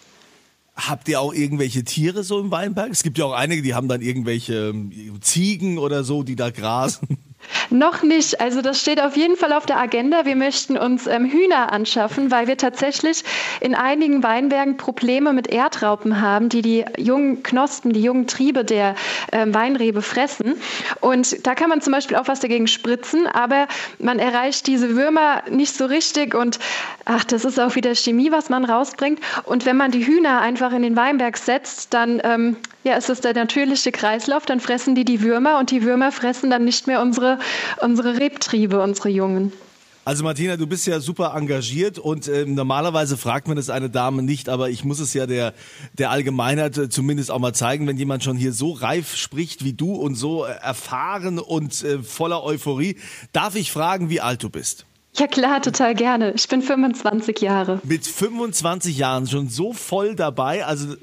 Habt 0.76 1.10
ihr 1.10 1.20
auch 1.20 1.34
irgendwelche 1.34 1.84
Tiere 1.84 2.24
so 2.24 2.40
im 2.40 2.52
Weinberg? 2.52 2.90
Es 2.90 3.04
gibt 3.04 3.18
ja 3.18 3.26
auch 3.26 3.34
einige, 3.34 3.62
die 3.62 3.74
haben 3.74 3.90
dann 3.90 4.02
irgendwelche 4.02 4.70
ähm, 4.70 5.20
Ziegen 5.20 5.78
oder 5.78 6.06
so, 6.06 6.24
die 6.24 6.38
da 6.38 6.52
grasen. 6.52 7.18
Noch 7.70 8.04
nicht. 8.04 8.42
Also 8.42 8.62
das 8.62 8.80
steht 8.80 9.02
auf 9.02 9.16
jeden 9.16 9.36
Fall 9.36 9.54
auf 9.54 9.66
der 9.66 9.78
Agenda. 9.78 10.26
Wir 10.26 10.36
möchten 10.36 10.78
uns 10.78 11.08
ähm, 11.08 11.26
Hühner 11.26 11.72
anschaffen, 11.72 12.32
weil 12.32 12.48
wir 12.48 12.58
tatsächlich 12.58 13.24
in 13.62 13.76
einigen 13.76 14.24
Weinbergen 14.24 14.78
Probleme 14.78 15.34
mit 15.34 15.48
Erdraupen 15.48 16.22
haben, 16.22 16.50
die 16.50 16.62
die 16.62 16.86
jungen 16.98 17.44
Knospen, 17.44 17.94
die 17.94 18.02
jungen 18.02 18.28
Triebe 18.28 18.64
der 18.66 18.96
ähm, 19.32 19.54
Weinrebe 19.54 20.02
fressen. 20.02 20.56
Und 21.02 21.46
da 21.46 21.56
kann 21.56 21.70
man 21.70 21.82
zum 21.82 21.94
Beispiel 21.94 22.18
auch 22.18 22.28
was 22.28 22.40
dagegen 22.40 22.68
spritzen, 22.68 23.28
aber 23.28 23.68
man 24.00 24.20
erreicht 24.20 24.68
diese 24.68 24.96
Würmer 24.96 25.44
nicht 25.50 25.76
so 25.76 25.86
richtig. 25.86 26.34
Und 26.34 26.60
ach, 27.10 27.24
das 27.24 27.44
ist 27.44 27.60
auch 27.60 27.76
wieder 27.76 27.96
Chemie, 27.96 28.32
was 28.32 28.50
man 28.50 28.64
rausbringt. 28.64 29.20
Und 29.44 29.66
wenn 29.66 29.76
man 29.76 29.92
die 29.92 30.06
Hühner 30.06 30.42
einfach 30.42 30.72
in 30.72 30.84
den 30.84 30.96
Weinberg 30.96 31.38
setzt, 31.38 31.94
dann 31.94 32.22
ähm, 32.24 32.56
ja, 32.84 32.96
ist 32.96 33.24
der 33.24 33.34
natürliche 33.34 33.92
Kreislauf, 33.92 34.46
dann 34.46 34.60
fressen 34.60 34.96
die 34.96 35.06
die 35.06 35.22
Würmer 35.22 35.58
und 35.60 35.72
die 35.72 35.84
Würmer 35.84 36.12
fressen 36.12 36.50
dann 36.50 36.64
nicht 36.64 36.88
mehr 36.88 37.02
unsere, 37.02 37.40
unsere 37.82 38.20
Rebtriebe, 38.20 38.82
unsere 38.82 39.10
Jungen. 39.10 39.52
Also 40.06 40.24
Martina, 40.24 40.56
du 40.56 40.66
bist 40.66 40.88
ja 40.88 41.00
super 41.00 41.34
engagiert 41.36 42.00
und 42.00 42.28
äh, 42.28 42.46
normalerweise 42.46 43.18
fragt 43.18 43.48
man 43.48 43.58
es 43.58 43.70
eine 43.70 43.90
Dame 43.90 44.24
nicht, 44.24 44.50
aber 44.50 44.70
ich 44.70 44.84
muss 44.84 45.00
es 45.00 45.14
ja 45.14 45.28
der, 45.28 45.54
der 45.98 46.10
Allgemeinheit 46.10 46.78
äh, 46.78 46.90
zumindest 46.90 47.32
auch 47.32 47.40
mal 47.40 47.54
zeigen, 47.54 47.86
wenn 47.86 47.98
jemand 47.98 48.24
schon 48.24 48.38
hier 48.38 48.54
so 48.54 48.72
reif 48.72 49.16
spricht 49.16 49.64
wie 49.64 49.74
du 49.74 49.94
und 49.94 50.16
so 50.16 50.46
äh, 50.46 50.52
erfahren 50.62 51.38
und 51.38 51.84
äh, 51.84 52.02
voller 52.02 52.44
Euphorie. 52.44 52.98
Darf 53.34 53.56
ich 53.56 53.72
fragen, 53.72 54.10
wie 54.10 54.22
alt 54.22 54.42
du 54.42 54.50
bist? 54.50 54.86
Ja 55.14 55.26
klar, 55.26 55.62
total 55.62 55.96
gerne. 55.96 56.34
Ich 56.34 56.48
bin 56.48 56.62
25 56.62 57.42
Jahre. 57.42 57.82
Mit 57.84 58.06
25 58.06 58.98
Jahren 58.98 59.28
schon 59.28 59.50
so 59.50 59.74
voll 59.74 60.16
dabei, 60.16 60.66
also 60.66 60.96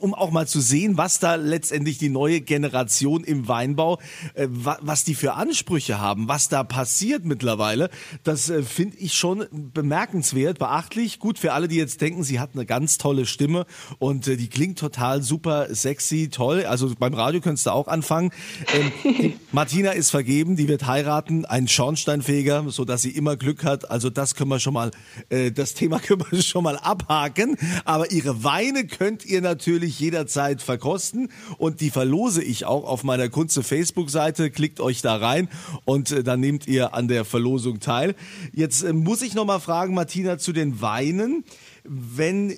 um 0.00 0.14
auch 0.14 0.32
mal 0.32 0.48
zu 0.48 0.60
sehen, 0.60 0.98
was 0.98 1.20
da 1.20 1.36
letztendlich 1.36 1.96
die 1.96 2.08
neue 2.08 2.40
Generation 2.40 3.22
im 3.22 3.46
Weinbau, 3.46 3.98
äh, 4.34 4.48
was 4.50 5.04
die 5.04 5.14
für 5.14 5.34
Ansprüche 5.34 6.00
haben, 6.00 6.26
was 6.26 6.48
da 6.48 6.64
passiert 6.64 7.24
mittlerweile, 7.24 7.88
das 8.24 8.50
äh, 8.50 8.62
finde 8.64 8.96
ich 8.98 9.14
schon 9.14 9.46
bemerkenswert, 9.52 10.58
beachtlich. 10.58 11.20
Gut 11.20 11.38
für 11.38 11.52
alle, 11.52 11.68
die 11.68 11.76
jetzt 11.76 12.00
denken, 12.00 12.24
sie 12.24 12.40
hat 12.40 12.50
eine 12.54 12.66
ganz 12.66 12.98
tolle 12.98 13.26
Stimme 13.26 13.64
und 13.98 14.26
äh, 14.26 14.36
die 14.36 14.48
klingt 14.48 14.78
total 14.78 15.22
super 15.22 15.72
sexy, 15.72 16.30
toll. 16.30 16.66
Also 16.66 16.92
beim 16.98 17.14
Radio 17.14 17.40
könntest 17.40 17.66
du 17.66 17.70
auch 17.70 17.86
anfangen. 17.86 18.32
Ähm, 18.74 19.34
Martina 19.52 19.92
ist 19.92 20.10
vergeben, 20.10 20.56
die 20.56 20.66
wird 20.66 20.86
heiraten, 20.86 21.44
ein 21.44 21.68
Schornsteinfeger, 21.68 22.64
so 22.68 22.84
dass 22.84 23.02
sie 23.02 23.10
immer 23.10 23.36
Glück 23.36 23.51
Glück 23.52 23.64
hat. 23.64 23.90
Also 23.90 24.08
das 24.08 24.34
können 24.34 24.50
wir 24.50 24.60
schon 24.60 24.74
mal, 24.74 24.90
äh, 25.28 25.50
das 25.50 25.74
Thema 25.74 25.98
können 26.00 26.24
wir 26.30 26.42
schon 26.42 26.64
mal 26.64 26.76
abhaken. 26.76 27.56
Aber 27.84 28.10
ihre 28.10 28.44
Weine 28.44 28.86
könnt 28.86 29.26
ihr 29.26 29.40
natürlich 29.42 30.00
jederzeit 30.00 30.62
verkosten 30.62 31.28
und 31.58 31.80
die 31.80 31.90
verlose 31.90 32.42
ich 32.42 32.64
auch 32.64 32.84
auf 32.84 33.04
meiner 33.04 33.28
Kunze 33.28 33.62
Facebook-Seite. 33.62 34.50
Klickt 34.50 34.80
euch 34.80 35.02
da 35.02 35.16
rein 35.16 35.48
und 35.84 36.10
äh, 36.10 36.22
dann 36.22 36.40
nehmt 36.40 36.66
ihr 36.66 36.94
an 36.94 37.08
der 37.08 37.24
Verlosung 37.24 37.80
teil. 37.80 38.14
Jetzt 38.52 38.82
äh, 38.82 38.92
muss 38.92 39.22
ich 39.22 39.34
noch 39.34 39.44
mal 39.44 39.60
fragen, 39.60 39.94
Martina, 39.94 40.38
zu 40.38 40.52
den 40.52 40.80
Weinen 40.80 41.44
wenn 41.84 42.56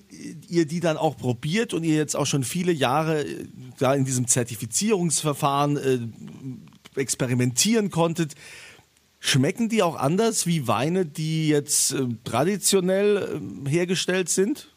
ihr 0.50 0.66
die 0.66 0.80
dann 0.80 0.98
auch 0.98 1.16
probiert 1.16 1.72
und 1.72 1.82
ihr 1.82 1.94
jetzt 1.94 2.14
auch 2.14 2.26
schon 2.26 2.44
viele 2.44 2.72
Jahre 2.72 3.24
äh, 3.24 3.46
da 3.78 3.94
in 3.94 4.04
diesem 4.04 4.28
Zertifizierungsverfahren 4.28 5.76
äh, 5.78 7.00
experimentieren 7.00 7.90
konntet, 7.90 8.34
Schmecken 9.26 9.70
die 9.70 9.82
auch 9.82 9.96
anders 9.96 10.46
wie 10.46 10.68
Weine, 10.68 11.06
die 11.06 11.48
jetzt 11.48 11.92
äh, 11.92 12.08
traditionell 12.24 13.40
äh, 13.66 13.70
hergestellt 13.70 14.28
sind? 14.28 14.68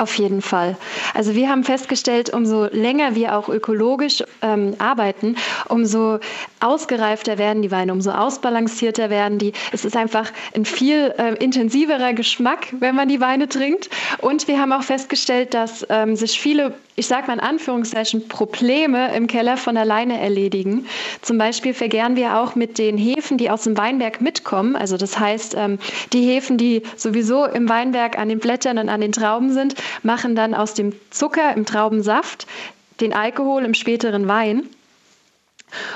Auf 0.00 0.14
jeden 0.14 0.42
Fall. 0.42 0.78
Also 1.12 1.34
wir 1.34 1.50
haben 1.50 1.64
festgestellt, 1.64 2.32
umso 2.32 2.66
länger 2.66 3.16
wir 3.16 3.36
auch 3.36 3.48
ökologisch 3.48 4.22
ähm, 4.42 4.74
arbeiten, 4.78 5.36
umso 5.68 6.20
ausgereifter 6.60 7.36
werden 7.36 7.62
die 7.62 7.70
Weine, 7.72 7.92
umso 7.92 8.12
ausbalancierter 8.12 9.10
werden 9.10 9.38
die. 9.38 9.52
Es 9.72 9.84
ist 9.84 9.96
einfach 9.96 10.32
ein 10.54 10.64
viel 10.64 11.12
äh, 11.18 11.34
intensiverer 11.34 12.14
Geschmack, 12.14 12.68
wenn 12.78 12.94
man 12.94 13.08
die 13.08 13.20
Weine 13.20 13.48
trinkt. 13.48 13.90
Und 14.18 14.46
wir 14.48 14.58
haben 14.58 14.72
auch 14.72 14.84
festgestellt, 14.84 15.52
dass 15.52 15.84
ähm, 15.90 16.14
sich 16.14 16.40
viele, 16.40 16.74
ich 17.00 17.06
sage 17.06 17.28
mal 17.28 17.32
in 17.32 17.40
Anführungszeichen, 17.40 18.28
Probleme 18.28 19.14
im 19.16 19.26
Keller 19.26 19.56
von 19.56 19.78
alleine 19.78 20.20
erledigen. 20.20 20.84
Zum 21.22 21.38
Beispiel 21.38 21.72
vergären 21.72 22.14
wir 22.14 22.36
auch 22.38 22.56
mit 22.56 22.76
den 22.76 22.98
Hefen, 22.98 23.38
die 23.38 23.48
aus 23.48 23.62
dem 23.62 23.78
Weinberg 23.78 24.20
mitkommen. 24.20 24.76
Also 24.76 24.98
das 24.98 25.18
heißt, 25.18 25.54
ähm, 25.56 25.78
die 26.12 26.20
Hefen, 26.20 26.58
die 26.58 26.82
sowieso 26.96 27.46
im 27.46 27.70
Weinberg 27.70 28.18
an 28.18 28.28
den 28.28 28.38
Blättern 28.38 28.76
und 28.76 28.90
an 28.90 29.00
den 29.00 29.12
Trauben 29.12 29.50
sind, 29.50 29.76
machen 30.02 30.36
dann 30.36 30.52
aus 30.54 30.74
dem 30.74 30.92
Zucker 31.08 31.56
im 31.56 31.64
Traubensaft 31.64 32.46
den 33.00 33.14
Alkohol 33.14 33.64
im 33.64 33.72
späteren 33.72 34.28
Wein. 34.28 34.68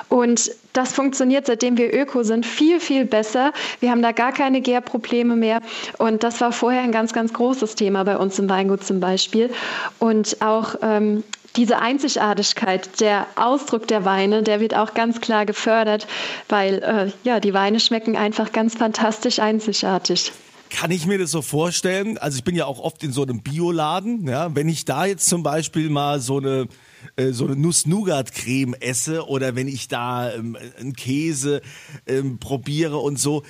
Und 0.09 0.51
das 0.73 0.93
funktioniert, 0.93 1.47
seitdem 1.47 1.79
wir 1.79 1.95
Öko 1.95 2.23
sind, 2.23 2.45
viel, 2.45 2.81
viel 2.81 3.05
besser. 3.05 3.53
Wir 3.81 3.91
haben 3.91 4.03
da 4.03 4.13
gar 4.13 4.33
keine 4.33 4.61
Gärprobleme 4.61 5.37
mehr. 5.37 5.61
Und 5.99 6.23
das 6.23 6.41
war 6.41 6.53
vorher 6.53 6.83
ein 6.83 6.93
ganz, 6.93 7.13
ganz 7.13 7.33
großes 7.33 7.75
Thema 7.75 8.05
bei 8.05 8.17
uns 8.17 8.39
im 8.39 8.49
Weingut 8.49 8.85
zum 8.85 9.01
Beispiel. 9.01 9.51
Und 9.99 10.41
auch 10.41 10.75
ähm, 10.83 11.23
diese 11.57 11.79
Einzigartigkeit, 11.79 13.01
der 13.01 13.27
Ausdruck 13.37 13.87
der 13.87 14.05
Weine, 14.05 14.43
der 14.43 14.61
wird 14.61 14.75
auch 14.75 14.95
ganz 14.95 15.21
klar 15.21 15.47
gefördert, 15.47 16.07
weil 16.49 16.83
äh, 16.83 17.13
ja, 17.23 17.39
die 17.39 17.55
Weine 17.55 17.79
schmecken 17.79 18.17
einfach 18.17 18.53
ganz 18.53 18.75
fantastisch 18.75 19.39
einzigartig. 19.39 20.33
Kann 20.75 20.91
ich 20.91 21.07
mir 21.07 21.19
das 21.19 21.31
so 21.31 21.41
vorstellen? 21.41 22.19
Also 22.19 22.37
ich 22.37 22.43
bin 22.43 22.57
ja 22.57 22.67
auch 22.67 22.81
oft 22.81 23.05
in 23.05 23.13
so 23.13 23.23
einem 23.23 23.43
Bioladen, 23.43 24.27
ja, 24.27 24.55
wenn 24.57 24.69
ich 24.69 24.85
da 24.85 25.07
jetzt 25.07 25.27
zum 25.27 25.45
Beispiel 25.45 25.89
mal 25.89 26.21
so 26.21 26.39
eine 26.39 26.67
äh, 27.15 27.31
so 27.31 27.47
eine 27.47 27.55
Nuss-Nougat-Creme 27.55 28.75
esse 28.81 29.29
oder 29.29 29.55
wenn 29.55 29.69
ich 29.69 29.87
da 29.87 30.33
ähm, 30.33 30.59
einen 30.79 30.95
Käse 30.95 31.63
ähm, 32.07 32.39
probiere 32.39 32.99
und 32.99 33.21
so, 33.21 33.45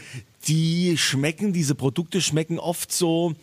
die 0.49 0.99
schmecken, 0.99 1.54
diese 1.54 1.75
Produkte 1.75 2.21
schmecken 2.21 2.59
oft 2.59 2.93
so, 2.93 3.35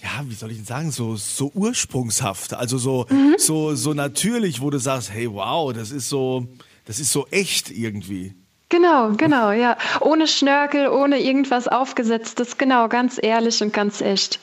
ja, 0.00 0.24
wie 0.28 0.34
soll 0.34 0.52
ich 0.52 0.58
denn 0.58 0.66
sagen, 0.66 0.92
so, 0.92 1.16
so 1.16 1.50
ursprungshaft, 1.54 2.54
also 2.54 2.78
so, 2.78 3.06
mhm. 3.10 3.34
so, 3.38 3.74
so 3.74 3.94
natürlich, 3.94 4.60
wo 4.60 4.70
du 4.70 4.78
sagst, 4.78 5.10
hey, 5.10 5.28
wow, 5.32 5.72
das 5.72 5.90
ist 5.90 6.08
so, 6.08 6.46
das 6.84 7.00
ist 7.00 7.10
so 7.10 7.26
echt 7.28 7.70
irgendwie. 7.70 8.34
Genau, 8.68 9.12
genau, 9.12 9.52
ja. 9.52 9.76
Ohne 10.00 10.26
Schnörkel, 10.26 10.88
ohne 10.88 11.20
irgendwas 11.20 11.68
aufgesetztes, 11.68 12.58
genau, 12.58 12.88
ganz 12.88 13.18
ehrlich 13.22 13.62
und 13.62 13.72
ganz 13.72 14.00
echt. 14.00 14.40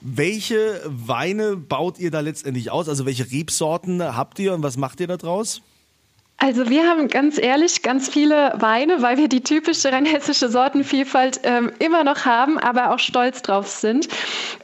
Welche 0.00 0.82
Weine 0.84 1.56
baut 1.56 1.98
ihr 1.98 2.10
da 2.10 2.20
letztendlich 2.20 2.70
aus? 2.70 2.88
Also 2.88 3.06
welche 3.06 3.30
Rebsorten 3.30 4.02
habt 4.02 4.38
ihr 4.38 4.52
und 4.54 4.62
was 4.62 4.76
macht 4.76 5.00
ihr 5.00 5.06
da 5.06 5.16
draus? 5.16 5.62
Also 6.36 6.68
wir 6.68 6.86
haben 6.88 7.08
ganz 7.08 7.38
ehrlich 7.38 7.82
ganz 7.82 8.08
viele 8.08 8.52
Weine, 8.56 9.00
weil 9.00 9.16
wir 9.16 9.28
die 9.28 9.42
typische 9.42 9.92
rheinhessische 9.92 10.48
Sortenvielfalt 10.48 11.40
ähm, 11.44 11.70
immer 11.78 12.02
noch 12.02 12.26
haben, 12.26 12.58
aber 12.58 12.92
auch 12.92 12.98
stolz 12.98 13.40
drauf 13.40 13.68
sind, 13.68 14.08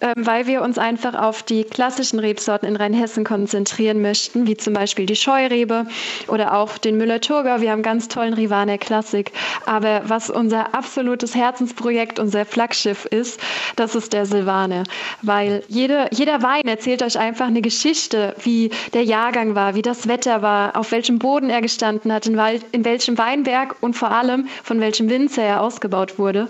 ähm, 0.00 0.12
weil 0.16 0.46
wir 0.46 0.62
uns 0.62 0.78
einfach 0.78 1.14
auf 1.14 1.44
die 1.44 1.62
klassischen 1.62 2.18
Rebsorten 2.18 2.68
in 2.68 2.74
Rheinhessen 2.74 3.24
konzentrieren 3.24 4.02
möchten, 4.02 4.48
wie 4.48 4.56
zum 4.56 4.74
Beispiel 4.74 5.06
die 5.06 5.14
Scheurebe 5.14 5.86
oder 6.26 6.54
auch 6.54 6.76
den 6.76 6.98
Müller-Thurgau. 6.98 7.60
Wir 7.60 7.70
haben 7.70 7.82
ganz 7.82 8.08
tollen 8.08 8.34
Rivaner 8.34 8.76
Klassik. 8.76 9.32
Aber 9.64 10.02
was 10.04 10.28
unser 10.28 10.74
absolutes 10.74 11.36
Herzensprojekt, 11.36 12.18
unser 12.18 12.44
Flaggschiff 12.44 13.04
ist, 13.06 13.40
das 13.76 13.94
ist 13.94 14.12
der 14.12 14.26
Silvaner. 14.26 14.82
Weil 15.22 15.62
jede, 15.68 16.08
jeder 16.10 16.42
Wein 16.42 16.64
erzählt 16.64 17.02
euch 17.02 17.18
einfach 17.18 17.46
eine 17.46 17.62
Geschichte, 17.62 18.34
wie 18.42 18.70
der 18.92 19.04
Jahrgang 19.04 19.54
war, 19.54 19.76
wie 19.76 19.82
das 19.82 20.08
Wetter 20.08 20.42
war, 20.42 20.76
auf 20.76 20.90
welchem 20.90 21.18
Boden 21.20 21.48
er 21.48 21.59
gestanden 21.60 22.12
hat, 22.12 22.26
in, 22.26 22.38
in 22.72 22.84
welchem 22.84 23.18
Weinberg 23.18 23.76
und 23.80 23.94
vor 23.94 24.10
allem 24.10 24.48
von 24.62 24.80
welchem 24.80 25.08
Winzer 25.08 25.42
er 25.42 25.62
ausgebaut 25.62 26.18
wurde. 26.18 26.48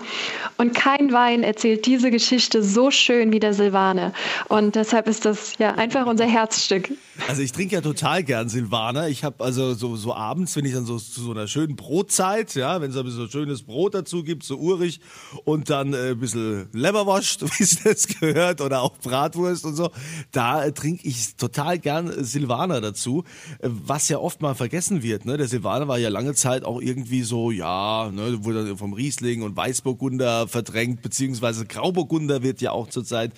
Und 0.57 0.73
kein 0.73 1.11
Wein 1.11 1.43
erzählt 1.43 1.85
diese 1.85 2.11
Geschichte 2.11 2.63
so 2.63 2.91
schön 2.91 3.31
wie 3.31 3.39
der 3.39 3.53
Silvaner. 3.53 4.13
Und 4.47 4.75
deshalb 4.75 5.07
ist 5.07 5.25
das 5.25 5.57
ja 5.57 5.75
einfach 5.75 6.05
unser 6.05 6.25
Herzstück. 6.25 6.91
Also 7.27 7.41
ich 7.41 7.51
trinke 7.51 7.75
ja 7.75 7.81
total 7.81 8.23
gern 8.23 8.49
Silvaner. 8.49 9.07
Ich 9.07 9.23
habe 9.23 9.43
also 9.43 9.73
so, 9.73 9.95
so 9.95 10.13
abends, 10.13 10.55
wenn 10.55 10.65
ich 10.65 10.73
dann 10.73 10.85
so 10.85 10.97
zu 10.97 11.21
so 11.21 11.31
einer 11.31 11.47
schönen 11.47 11.75
Brotzeit, 11.75 12.55
ja, 12.55 12.81
wenn 12.81 12.91
es 12.91 12.97
ein 12.97 13.05
bisschen 13.05 13.29
schönes 13.29 13.63
Brot 13.63 13.93
dazu 13.93 14.23
gibt, 14.23 14.43
so 14.43 14.57
urig 14.57 14.99
und 15.43 15.69
dann 15.69 15.93
äh, 15.93 16.11
ein 16.11 16.19
bisschen 16.19 16.69
Leberwurst, 16.73 17.43
wie 17.59 17.63
es 17.63 17.83
das 17.83 18.07
gehört, 18.07 18.61
oder 18.61 18.81
auch 18.81 18.97
Bratwurst 18.97 19.65
und 19.65 19.75
so, 19.75 19.91
da 20.31 20.63
äh, 20.63 20.71
trinke 20.71 21.07
ich 21.07 21.35
total 21.35 21.79
gern 21.79 22.23
Silvaner 22.23 22.81
dazu, 22.81 23.23
äh, 23.59 23.67
was 23.69 24.09
ja 24.09 24.17
oft 24.17 24.41
mal 24.41 24.55
vergessen 24.55 25.00
wird. 25.03 25.25
Ne? 25.25 25.37
Der 25.37 25.47
Silvaner 25.47 25.87
war 25.87 25.97
ja 25.97 26.09
lange 26.09 26.33
Zeit 26.33 26.63
auch 26.63 26.81
irgendwie 26.81 27.23
so, 27.23 27.51
ja, 27.51 28.11
ne, 28.11 28.43
wurde 28.43 28.77
vom 28.77 28.93
Riesling 28.93 29.41
und 29.41 29.55
Weißburgunder 29.55 30.47
verdrängt, 30.47 31.01
beziehungsweise 31.01 31.65
Grauburgunder 31.65 32.43
wird 32.43 32.61
ja 32.61 32.71
auch 32.71 32.89
zurzeit 32.89 33.33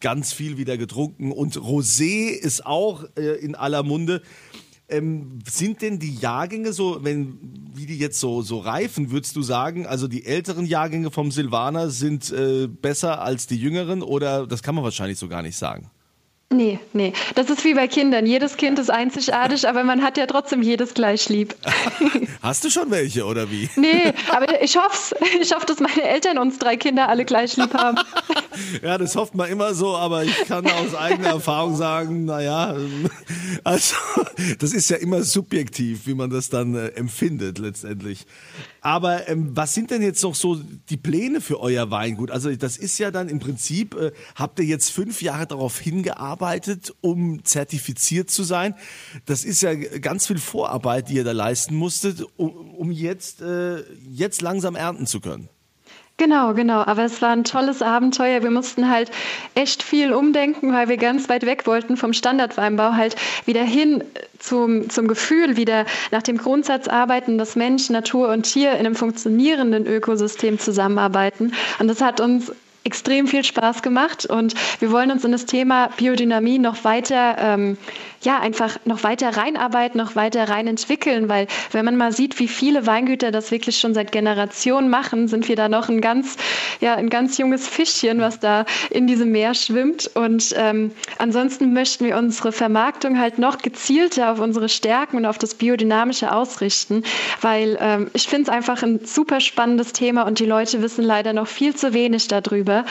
ganz 0.00 0.32
viel 0.32 0.58
wieder 0.58 0.76
getrunken 0.76 1.32
und 1.32 1.56
Rosé 1.56 2.28
ist 2.28 2.66
auch 2.66 3.04
äh, 3.16 3.38
in 3.38 3.54
aller 3.54 3.82
Munde. 3.82 4.22
Ähm, 4.86 5.38
sind 5.48 5.80
denn 5.80 5.98
die 5.98 6.14
Jahrgänge 6.14 6.74
so, 6.74 7.02
wenn 7.02 7.38
wie 7.74 7.86
die 7.86 7.98
jetzt 7.98 8.20
so 8.20 8.42
so 8.42 8.58
reifen, 8.58 9.10
würdest 9.10 9.34
du 9.34 9.42
sagen, 9.42 9.86
also 9.86 10.08
die 10.08 10.26
älteren 10.26 10.66
Jahrgänge 10.66 11.10
vom 11.10 11.30
Silvaner 11.30 11.88
sind 11.88 12.30
äh, 12.30 12.68
besser 12.68 13.22
als 13.22 13.46
die 13.46 13.56
jüngeren 13.56 14.02
oder 14.02 14.46
das 14.46 14.62
kann 14.62 14.74
man 14.74 14.84
wahrscheinlich 14.84 15.18
so 15.18 15.26
gar 15.26 15.42
nicht 15.42 15.56
sagen? 15.56 15.90
Nee, 16.50 16.78
nee. 16.92 17.12
Das 17.34 17.50
ist 17.50 17.64
wie 17.64 17.74
bei 17.74 17.88
Kindern. 17.88 18.26
Jedes 18.26 18.56
Kind 18.56 18.78
ist 18.78 18.90
einzigartig, 18.90 19.68
aber 19.68 19.82
man 19.82 20.02
hat 20.02 20.16
ja 20.16 20.26
trotzdem 20.26 20.62
jedes 20.62 20.94
gleich 20.94 21.28
lieb. 21.28 21.54
Hast 22.42 22.64
du 22.64 22.70
schon 22.70 22.90
welche 22.90 23.24
oder 23.24 23.50
wie? 23.50 23.68
Nee, 23.76 24.12
aber 24.30 24.62
ich 24.62 24.76
hoffe, 24.76 25.16
ich 25.40 25.52
hoffe, 25.54 25.66
dass 25.66 25.80
meine 25.80 26.02
Eltern 26.02 26.38
uns 26.38 26.58
drei 26.58 26.76
Kinder 26.76 27.08
alle 27.08 27.24
gleich 27.24 27.56
lieb 27.56 27.74
haben. 27.74 27.98
Ja, 28.82 28.98
das 28.98 29.16
hofft 29.16 29.34
man 29.34 29.50
immer 29.50 29.74
so, 29.74 29.96
aber 29.96 30.24
ich 30.24 30.36
kann 30.46 30.66
aus 30.66 30.94
eigener 30.94 31.28
Erfahrung 31.28 31.76
sagen, 31.76 32.24
naja, 32.24 32.76
also 33.64 33.96
das 34.58 34.72
ist 34.72 34.90
ja 34.90 34.96
immer 34.96 35.22
subjektiv, 35.22 36.06
wie 36.06 36.14
man 36.14 36.30
das 36.30 36.48
dann 36.48 36.74
äh, 36.74 36.88
empfindet 36.88 37.58
letztendlich. 37.58 38.26
Aber 38.80 39.28
ähm, 39.28 39.56
was 39.56 39.72
sind 39.72 39.90
denn 39.90 40.02
jetzt 40.02 40.22
noch 40.22 40.34
so 40.34 40.56
die 40.90 40.98
Pläne 40.98 41.40
für 41.40 41.60
euer 41.60 41.90
Weingut? 41.90 42.30
Also 42.30 42.54
das 42.54 42.76
ist 42.76 42.98
ja 42.98 43.10
dann 43.10 43.28
im 43.30 43.40
Prinzip, 43.40 43.94
äh, 43.94 44.12
habt 44.34 44.58
ihr 44.58 44.66
jetzt 44.66 44.90
fünf 44.90 45.22
Jahre 45.22 45.46
darauf 45.46 45.78
hingearbeitet, 45.78 46.94
um 47.00 47.42
zertifiziert 47.44 48.30
zu 48.30 48.42
sein. 48.42 48.74
Das 49.24 49.44
ist 49.44 49.62
ja 49.62 49.74
ganz 49.74 50.26
viel 50.26 50.38
Vorarbeit, 50.38 51.08
die 51.08 51.14
ihr 51.14 51.24
da 51.24 51.32
leisten 51.32 51.74
musstet, 51.74 52.24
um, 52.36 52.74
um 52.74 52.90
jetzt, 52.90 53.40
äh, 53.40 53.82
jetzt 54.10 54.42
langsam 54.42 54.76
ernten 54.76 55.06
zu 55.06 55.20
können. 55.20 55.48
Genau, 56.16 56.54
genau. 56.54 56.84
Aber 56.86 57.04
es 57.04 57.20
war 57.22 57.30
ein 57.30 57.42
tolles 57.42 57.82
Abenteuer. 57.82 58.44
Wir 58.44 58.52
mussten 58.52 58.88
halt 58.88 59.10
echt 59.56 59.82
viel 59.82 60.12
umdenken, 60.12 60.72
weil 60.72 60.88
wir 60.88 60.96
ganz 60.96 61.28
weit 61.28 61.44
weg 61.44 61.66
wollten 61.66 61.96
vom 61.96 62.12
Standardweinbau, 62.12 62.92
halt 62.92 63.16
wieder 63.46 63.64
hin 63.64 64.04
zum, 64.38 64.88
zum 64.90 65.08
Gefühl, 65.08 65.56
wieder 65.56 65.86
nach 66.12 66.22
dem 66.22 66.36
Grundsatz 66.38 66.86
arbeiten, 66.86 67.36
dass 67.36 67.56
Mensch, 67.56 67.90
Natur 67.90 68.28
und 68.28 68.44
Tier 68.44 68.72
in 68.72 68.86
einem 68.86 68.94
funktionierenden 68.94 69.86
Ökosystem 69.88 70.60
zusammenarbeiten. 70.60 71.52
Und 71.80 71.88
das 71.88 72.00
hat 72.00 72.20
uns 72.20 72.52
extrem 72.84 73.26
viel 73.26 73.42
Spaß 73.42 73.82
gemacht 73.82 74.26
und 74.26 74.54
wir 74.78 74.92
wollen 74.92 75.10
uns 75.10 75.24
in 75.24 75.32
das 75.32 75.46
Thema 75.46 75.88
Biodynamie 75.96 76.58
noch 76.58 76.84
weiter 76.84 77.36
ähm, 77.38 77.78
ja, 78.24 78.40
einfach 78.40 78.78
noch 78.84 79.02
weiter 79.04 79.36
reinarbeiten, 79.36 79.98
noch 79.98 80.16
weiter 80.16 80.48
rein 80.48 80.66
entwickeln, 80.66 81.28
weil 81.28 81.46
wenn 81.72 81.84
man 81.84 81.96
mal 81.96 82.12
sieht, 82.12 82.38
wie 82.38 82.48
viele 82.48 82.86
Weingüter 82.86 83.30
das 83.30 83.50
wirklich 83.50 83.78
schon 83.78 83.94
seit 83.94 84.12
Generationen 84.12 84.88
machen, 84.88 85.28
sind 85.28 85.48
wir 85.48 85.56
da 85.56 85.68
noch 85.68 85.88
ein 85.88 86.00
ganz, 86.00 86.36
ja, 86.80 86.94
ein 86.94 87.10
ganz 87.10 87.38
junges 87.38 87.68
Fischchen, 87.68 88.20
was 88.20 88.40
da 88.40 88.64
in 88.90 89.06
diesem 89.06 89.30
Meer 89.32 89.54
schwimmt. 89.54 90.10
Und 90.14 90.54
ähm, 90.56 90.92
ansonsten 91.18 91.72
möchten 91.72 92.04
wir 92.04 92.16
unsere 92.16 92.52
Vermarktung 92.52 93.18
halt 93.18 93.38
noch 93.38 93.58
gezielter 93.58 94.32
auf 94.32 94.40
unsere 94.40 94.68
Stärken 94.68 95.18
und 95.18 95.26
auf 95.26 95.38
das 95.38 95.54
Biodynamische 95.54 96.32
ausrichten, 96.32 97.02
weil 97.40 97.76
ähm, 97.80 98.10
ich 98.14 98.28
finde 98.28 98.44
es 98.44 98.48
einfach 98.48 98.82
ein 98.82 99.04
super 99.04 99.40
spannendes 99.40 99.92
Thema 99.92 100.22
und 100.22 100.38
die 100.38 100.46
Leute 100.46 100.82
wissen 100.82 101.04
leider 101.04 101.32
noch 101.32 101.46
viel 101.46 101.74
zu 101.74 101.92
wenig 101.92 102.28
darüber. 102.28 102.84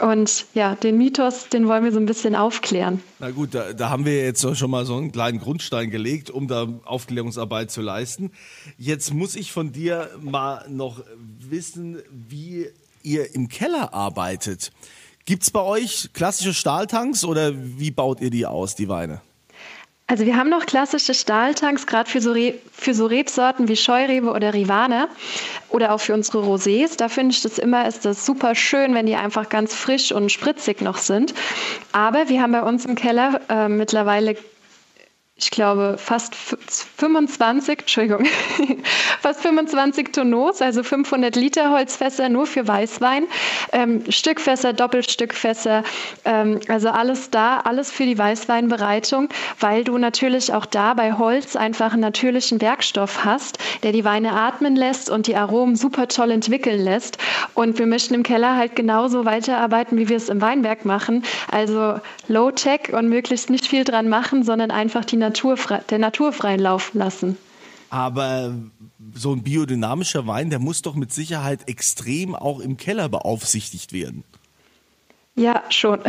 Und 0.00 0.46
ja, 0.54 0.74
den 0.74 0.98
Mythos, 0.98 1.48
den 1.48 1.68
wollen 1.68 1.84
wir 1.84 1.92
so 1.92 1.98
ein 1.98 2.06
bisschen 2.06 2.36
aufklären. 2.36 3.02
Na 3.18 3.30
gut, 3.30 3.54
da, 3.54 3.72
da 3.72 3.88
haben 3.88 4.04
wir 4.04 4.22
jetzt 4.22 4.46
schon 4.56 4.70
mal 4.70 4.75
so 4.84 4.96
einen 4.96 5.12
kleinen 5.12 5.38
Grundstein 5.38 5.90
gelegt, 5.90 6.30
um 6.30 6.48
da 6.48 6.68
Aufklärungsarbeit 6.84 7.70
zu 7.70 7.80
leisten. 7.80 8.32
Jetzt 8.76 9.14
muss 9.14 9.36
ich 9.36 9.52
von 9.52 9.72
dir 9.72 10.10
mal 10.20 10.66
noch 10.68 11.02
wissen, 11.38 12.02
wie 12.10 12.66
ihr 13.02 13.34
im 13.34 13.48
Keller 13.48 13.94
arbeitet. 13.94 14.72
Gibt 15.24 15.42
es 15.44 15.50
bei 15.50 15.60
euch 15.60 16.10
klassische 16.12 16.54
Stahltanks 16.54 17.24
oder 17.24 17.52
wie 17.54 17.90
baut 17.90 18.20
ihr 18.20 18.30
die 18.30 18.46
aus, 18.46 18.74
die 18.74 18.88
Weine? 18.88 19.20
Also 20.08 20.24
wir 20.24 20.36
haben 20.36 20.50
noch 20.50 20.66
klassische 20.66 21.14
Stahltanks, 21.14 21.88
gerade 21.88 22.08
für 22.08 22.20
so, 22.20 22.32
für 22.70 22.94
so 22.94 23.06
Rebsorten 23.06 23.66
wie 23.66 23.74
Scheurebe 23.74 24.30
oder 24.30 24.54
Rivane 24.54 25.08
oder 25.68 25.92
auch 25.92 25.98
für 25.98 26.14
unsere 26.14 26.38
Rosés. 26.38 26.96
Da 26.96 27.08
finde 27.08 27.34
ich 27.34 27.42
das 27.42 27.58
immer, 27.58 27.88
ist 27.88 28.04
das 28.04 28.24
super 28.24 28.54
schön, 28.54 28.94
wenn 28.94 29.06
die 29.06 29.16
einfach 29.16 29.48
ganz 29.48 29.74
frisch 29.74 30.12
und 30.12 30.30
spritzig 30.30 30.80
noch 30.80 30.98
sind. 30.98 31.34
Aber 31.90 32.28
wir 32.28 32.40
haben 32.40 32.52
bei 32.52 32.62
uns 32.62 32.84
im 32.84 32.94
Keller 32.94 33.40
äh, 33.48 33.68
mittlerweile 33.68 34.36
ich 35.38 35.50
glaube, 35.50 35.96
fast 35.98 36.34
25, 36.34 37.80
Entschuldigung, 37.80 38.24
fast 39.20 39.42
25 39.42 40.10
Tonneaus, 40.10 40.62
also 40.62 40.82
500 40.82 41.36
Liter 41.36 41.70
Holzfässer 41.72 42.30
nur 42.30 42.46
für 42.46 42.66
Weißwein, 42.66 43.26
ähm, 43.72 44.10
Stückfässer, 44.10 44.72
Doppelstückfässer, 44.72 45.82
ähm, 46.24 46.60
also 46.68 46.88
alles 46.88 47.28
da, 47.28 47.58
alles 47.58 47.92
für 47.92 48.06
die 48.06 48.16
Weißweinbereitung, 48.16 49.28
weil 49.60 49.84
du 49.84 49.98
natürlich 49.98 50.54
auch 50.54 50.64
da 50.64 50.94
bei 50.94 51.12
Holz 51.12 51.54
einfach 51.54 51.92
einen 51.92 52.00
natürlichen 52.00 52.62
Werkstoff 52.62 53.26
hast, 53.26 53.58
der 53.82 53.92
die 53.92 54.06
Weine 54.06 54.32
atmen 54.32 54.74
lässt 54.74 55.10
und 55.10 55.26
die 55.26 55.36
Aromen 55.36 55.76
super 55.76 56.08
toll 56.08 56.30
entwickeln 56.30 56.80
lässt. 56.80 57.18
Und 57.52 57.78
wir 57.78 57.86
möchten 57.86 58.14
im 58.14 58.22
Keller 58.22 58.56
halt 58.56 58.74
genauso 58.74 59.26
weiterarbeiten, 59.26 59.98
wie 59.98 60.08
wir 60.08 60.16
es 60.16 60.30
im 60.30 60.40
Weinberg 60.40 60.86
machen. 60.86 61.24
Also 61.52 62.00
Low-Tech 62.28 62.94
und 62.94 63.10
möglichst 63.10 63.50
nicht 63.50 63.66
viel 63.66 63.84
dran 63.84 64.08
machen, 64.08 64.42
sondern 64.42 64.70
einfach 64.70 65.04
die 65.04 65.25
naturfrei, 65.28 65.80
der 65.90 65.98
Natur 65.98 66.32
freien 66.32 66.60
Lauf 66.60 66.92
lassen. 66.94 67.36
Aber 67.90 68.54
so 69.14 69.32
ein 69.32 69.42
biodynamischer 69.42 70.26
Wein, 70.26 70.50
der 70.50 70.58
muss 70.58 70.82
doch 70.82 70.94
mit 70.94 71.12
Sicherheit 71.12 71.68
extrem 71.68 72.34
auch 72.34 72.60
im 72.60 72.76
Keller 72.76 73.08
beaufsichtigt 73.08 73.92
werden. 73.92 74.24
Ja, 75.36 75.62
schon. 75.68 76.00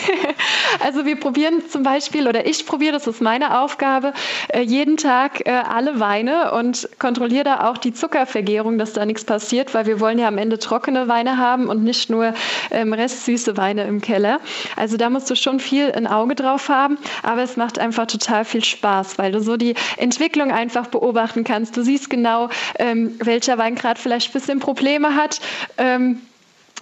Also 0.82 1.04
wir 1.04 1.16
probieren 1.16 1.68
zum 1.68 1.82
Beispiel, 1.82 2.28
oder 2.28 2.46
ich 2.46 2.66
probiere, 2.66 2.92
das 2.92 3.06
ist 3.06 3.20
meine 3.20 3.60
Aufgabe, 3.60 4.12
äh, 4.48 4.60
jeden 4.60 4.96
Tag 4.96 5.46
äh, 5.46 5.50
alle 5.50 6.00
Weine 6.00 6.52
und 6.52 6.88
kontrolliere 6.98 7.44
da 7.44 7.68
auch 7.68 7.78
die 7.78 7.92
Zuckervergärung, 7.92 8.78
dass 8.78 8.92
da 8.92 9.04
nichts 9.04 9.24
passiert, 9.24 9.74
weil 9.74 9.86
wir 9.86 10.00
wollen 10.00 10.18
ja 10.18 10.28
am 10.28 10.38
Ende 10.38 10.58
trockene 10.58 11.08
Weine 11.08 11.36
haben 11.38 11.68
und 11.68 11.82
nicht 11.82 12.10
nur 12.10 12.34
ähm, 12.70 12.92
restsüße 12.92 13.56
Weine 13.56 13.84
im 13.84 14.00
Keller. 14.00 14.40
Also 14.76 14.96
da 14.96 15.10
musst 15.10 15.28
du 15.30 15.34
schon 15.34 15.60
viel 15.60 15.92
ein 15.92 16.06
Auge 16.06 16.34
drauf 16.34 16.68
haben, 16.68 16.98
aber 17.22 17.42
es 17.42 17.56
macht 17.56 17.78
einfach 17.78 18.06
total 18.06 18.44
viel 18.44 18.64
Spaß, 18.64 19.18
weil 19.18 19.32
du 19.32 19.40
so 19.40 19.56
die 19.56 19.74
Entwicklung 19.96 20.50
einfach 20.52 20.86
beobachten 20.86 21.44
kannst. 21.44 21.76
Du 21.76 21.82
siehst 21.82 22.10
genau, 22.10 22.48
ähm, 22.78 23.16
welcher 23.22 23.58
Wein 23.58 23.74
gerade 23.74 24.00
vielleicht 24.00 24.30
ein 24.30 24.32
bisschen 24.32 24.60
Probleme 24.60 25.14
hat. 25.14 25.40
Ähm, 25.78 26.20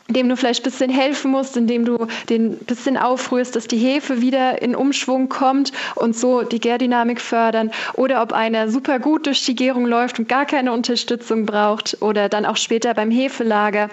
indem 0.08 0.28
du 0.30 0.36
vielleicht 0.36 0.62
ein 0.62 0.70
bisschen 0.70 0.90
helfen 0.90 1.30
musst, 1.30 1.56
indem 1.56 1.84
du 1.84 2.06
den 2.30 2.52
ein 2.52 2.64
bisschen 2.64 2.96
aufrührst, 2.96 3.54
dass 3.54 3.68
die 3.68 3.76
Hefe 3.76 4.22
wieder 4.22 4.60
in 4.62 4.74
Umschwung 4.74 5.28
kommt 5.28 5.72
und 5.94 6.16
so 6.16 6.42
die 6.42 6.60
Gärdynamik 6.60 7.20
fördern. 7.20 7.70
Oder 7.92 8.22
ob 8.22 8.32
einer 8.32 8.70
super 8.70 8.98
gut 8.98 9.26
durch 9.26 9.44
die 9.44 9.54
Gärung 9.54 9.86
läuft 9.86 10.18
und 10.18 10.28
gar 10.28 10.46
keine 10.46 10.72
Unterstützung 10.72 11.44
braucht 11.44 11.98
oder 12.00 12.30
dann 12.30 12.46
auch 12.46 12.56
später 12.56 12.94
beim 12.94 13.10
Hefelager. 13.10 13.90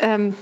Ähm, 0.00 0.34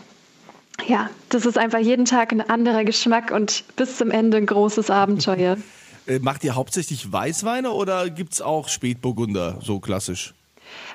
ja, 0.87 1.11
das 1.31 1.45
ist 1.45 1.59
einfach 1.59 1.81
jeden 1.81 2.05
Tag 2.05 2.31
ein 2.31 2.49
anderer 2.49 2.85
Geschmack 2.85 3.33
und 3.33 3.65
bis 3.75 3.97
zum 3.97 4.13
Ende 4.13 4.37
ein 4.37 4.47
großes 4.47 4.91
Abenteuer. 4.91 5.57
Äh, 6.09 6.21
macht 6.21 6.45
ihr 6.45 6.55
hauptsächlich 6.55 7.13
Weißweine 7.13 7.73
oder 7.73 8.09
gibt 8.11 8.35
es 8.35 8.41
auch 8.41 8.69
Spätburgunder, 8.69 9.59
so 9.61 9.81
klassisch? 9.81 10.35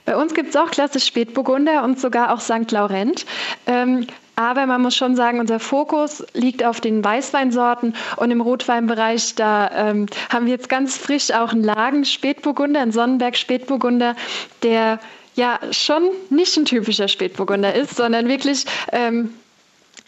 Bei 0.06 0.16
uns 0.16 0.34
gibt 0.34 0.50
es 0.50 0.56
auch 0.56 0.72
klassisch 0.72 1.06
Spätburgunder 1.06 1.84
und 1.84 2.00
sogar 2.00 2.34
auch 2.34 2.40
St. 2.40 2.72
Laurent. 2.72 3.26
Ähm, 3.68 4.08
aber 4.36 4.66
man 4.66 4.82
muss 4.82 4.96
schon 4.96 5.16
sagen, 5.16 5.40
unser 5.40 5.60
Fokus 5.60 6.26
liegt 6.34 6.64
auf 6.64 6.82
den 6.82 7.04
Weißweinsorten 7.04 7.96
und 8.18 8.32
im 8.32 8.42
Rotweinbereich, 8.42 9.36
da 9.36 9.70
ähm, 9.74 10.08
haben 10.30 10.46
wir 10.46 10.54
jetzt 10.54 10.70
ganz 10.70 10.98
frisch 10.98 11.32
auch 11.32 11.52
einen 11.52 11.64
Lagen 11.64 12.06
Spätburgunder, 12.06 12.82
einen 12.82 12.92
Sonnenberg 12.92 13.38
Spätburgunder, 13.38 14.16
der 14.64 15.00
ja 15.36 15.60
schon 15.72 16.04
nicht 16.30 16.56
ein 16.58 16.66
typischer 16.66 17.08
Spätburgunder 17.08 17.74
ist, 17.74 17.96
sondern 17.96 18.28
wirklich 18.28 18.66
ähm, 18.92 19.34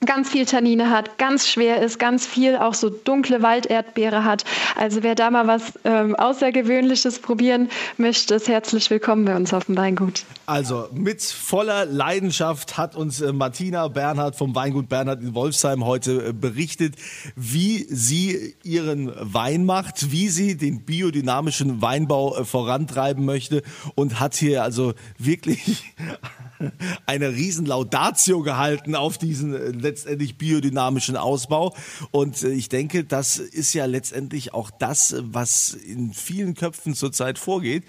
ganz 0.06 0.30
viel 0.30 0.46
Tannine 0.46 0.90
hat, 0.90 1.18
ganz 1.18 1.48
schwer 1.48 1.82
ist, 1.82 2.00
ganz 2.00 2.26
viel 2.26 2.56
auch 2.58 2.74
so 2.74 2.90
dunkle 2.90 3.42
Walderdbeere 3.42 4.24
hat. 4.24 4.44
Also 4.76 5.04
wer 5.04 5.16
da 5.16 5.30
mal 5.32 5.48
was 5.48 5.74
ähm, 5.84 6.16
Außergewöhnliches 6.16 7.20
probieren 7.20 7.70
möchte, 7.98 8.36
ist 8.36 8.48
herzlich 8.48 8.90
willkommen 8.90 9.26
bei 9.26 9.36
uns 9.36 9.54
auf 9.54 9.66
dem 9.66 9.78
Weingut. 9.78 10.24
Also 10.46 10.90
mit 10.94 11.22
voller 11.22 11.86
Leidenschaft 11.86 12.78
hat 12.78 12.96
uns 12.96 13.22
äh, 13.22 13.32
Martina 13.32 13.88
Bernhard 13.88 14.36
vom 14.36 14.56
Weingut 14.56 14.90
Bernhard 14.90 15.22
in 15.22 15.34
Wolfsheim 15.36 15.86
heute 15.86 16.28
äh, 16.28 16.34
berichtet, 16.34 16.96
wie 17.36 17.86
sie 17.90 18.56
ihren 18.64 19.12
Wein 19.20 19.66
macht, 19.66 20.12
wie 20.12 20.30
sie 20.30 20.58
den 20.58 20.84
biodynamischen 20.86 21.82
Weinbau 21.82 22.38
äh, 22.38 22.46
vorantreiben 22.46 23.26
möchte 23.26 23.64
und 23.96 24.20
hat 24.20 24.36
hier 24.36 24.64
also 24.64 24.94
wirklich 25.18 25.94
eine 27.06 27.30
riesen 27.30 27.66
Laudatio 27.66 28.42
gehalten 28.42 28.96
auf 28.96 29.18
diesen 29.18 29.54
äh, 29.54 29.72
letztendlich 29.94 30.40
biodynamischen 30.40 31.18
Ausbau. 31.18 31.76
Und 32.10 32.42
äh, 32.42 32.50
ich 32.50 32.68
denke, 32.68 33.04
das 33.04 33.38
ist 33.38 33.74
ja 33.74 33.86
letztendlich 33.86 34.54
auch 34.54 34.72
das, 34.72 35.16
was 35.20 35.74
in 35.74 36.14
vielen 36.14 36.56
Köpfen 36.56 36.96
zurzeit 36.96 37.38
vorgeht. 37.38 37.84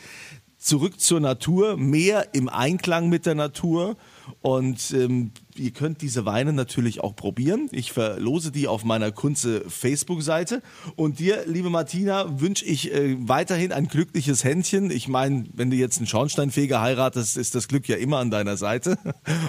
Zurück 0.64 0.98
zur 0.98 1.20
Natur, 1.20 1.76
mehr 1.76 2.32
im 2.32 2.48
Einklang 2.48 3.10
mit 3.10 3.26
der 3.26 3.34
Natur 3.34 3.98
und 4.40 4.92
ähm, 4.92 5.32
ihr 5.56 5.72
könnt 5.72 6.00
diese 6.00 6.24
Weine 6.24 6.54
natürlich 6.54 7.00
auch 7.00 7.14
probieren. 7.14 7.68
Ich 7.70 7.92
verlose 7.92 8.50
die 8.50 8.66
auf 8.66 8.82
meiner 8.82 9.12
Kunze 9.12 9.62
Facebook-Seite. 9.68 10.62
Und 10.96 11.18
dir, 11.18 11.44
liebe 11.44 11.68
Martina, 11.68 12.40
wünsche 12.40 12.64
ich 12.64 12.94
äh, 12.94 13.14
weiterhin 13.28 13.72
ein 13.72 13.88
glückliches 13.88 14.42
Händchen. 14.42 14.90
Ich 14.90 15.06
meine, 15.06 15.44
wenn 15.52 15.68
du 15.68 15.76
jetzt 15.76 15.98
einen 15.98 16.06
Schornsteinfeger 16.06 16.80
heiratest, 16.80 17.36
ist 17.36 17.54
das 17.54 17.68
Glück 17.68 17.86
ja 17.86 17.96
immer 17.96 18.16
an 18.16 18.30
deiner 18.30 18.56
Seite. 18.56 18.96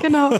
Genau. 0.01 0.32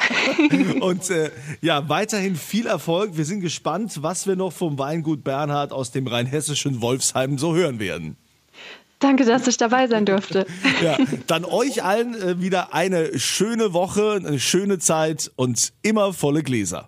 Und 0.86 1.10
äh, 1.10 1.32
ja, 1.62 1.88
weiterhin 1.88 2.36
viel 2.36 2.68
Erfolg. 2.68 3.16
Wir 3.16 3.24
sind 3.24 3.40
gespannt, 3.40 4.04
was 4.04 4.28
wir 4.28 4.36
noch 4.36 4.52
vom 4.52 4.78
Weingut 4.78 5.24
Bernhard 5.24 5.72
aus 5.72 5.92
dem 5.92 6.06
rheinhessischen 6.06 6.82
Wolfsheim 6.82 7.38
so 7.38 7.56
hören 7.56 7.80
werden. 7.80 8.18
Danke, 9.00 9.26
dass 9.26 9.48
ich 9.48 9.58
dabei 9.58 9.88
sein 9.88 10.06
durfte. 10.06 10.46
Ja, 10.84 10.98
dann 11.28 11.46
euch 11.46 11.84
allen 11.84 12.16
äh, 12.16 12.42
wieder 12.42 12.74
eine 12.74 13.18
schöne 13.18 13.72
Woche, 13.72 14.20
eine 14.26 14.40
schöne 14.40 14.78
Zeit 14.78 15.32
und 15.38 15.72
immer 15.84 16.12
volle 16.12 16.44
Gläser. 16.44 16.84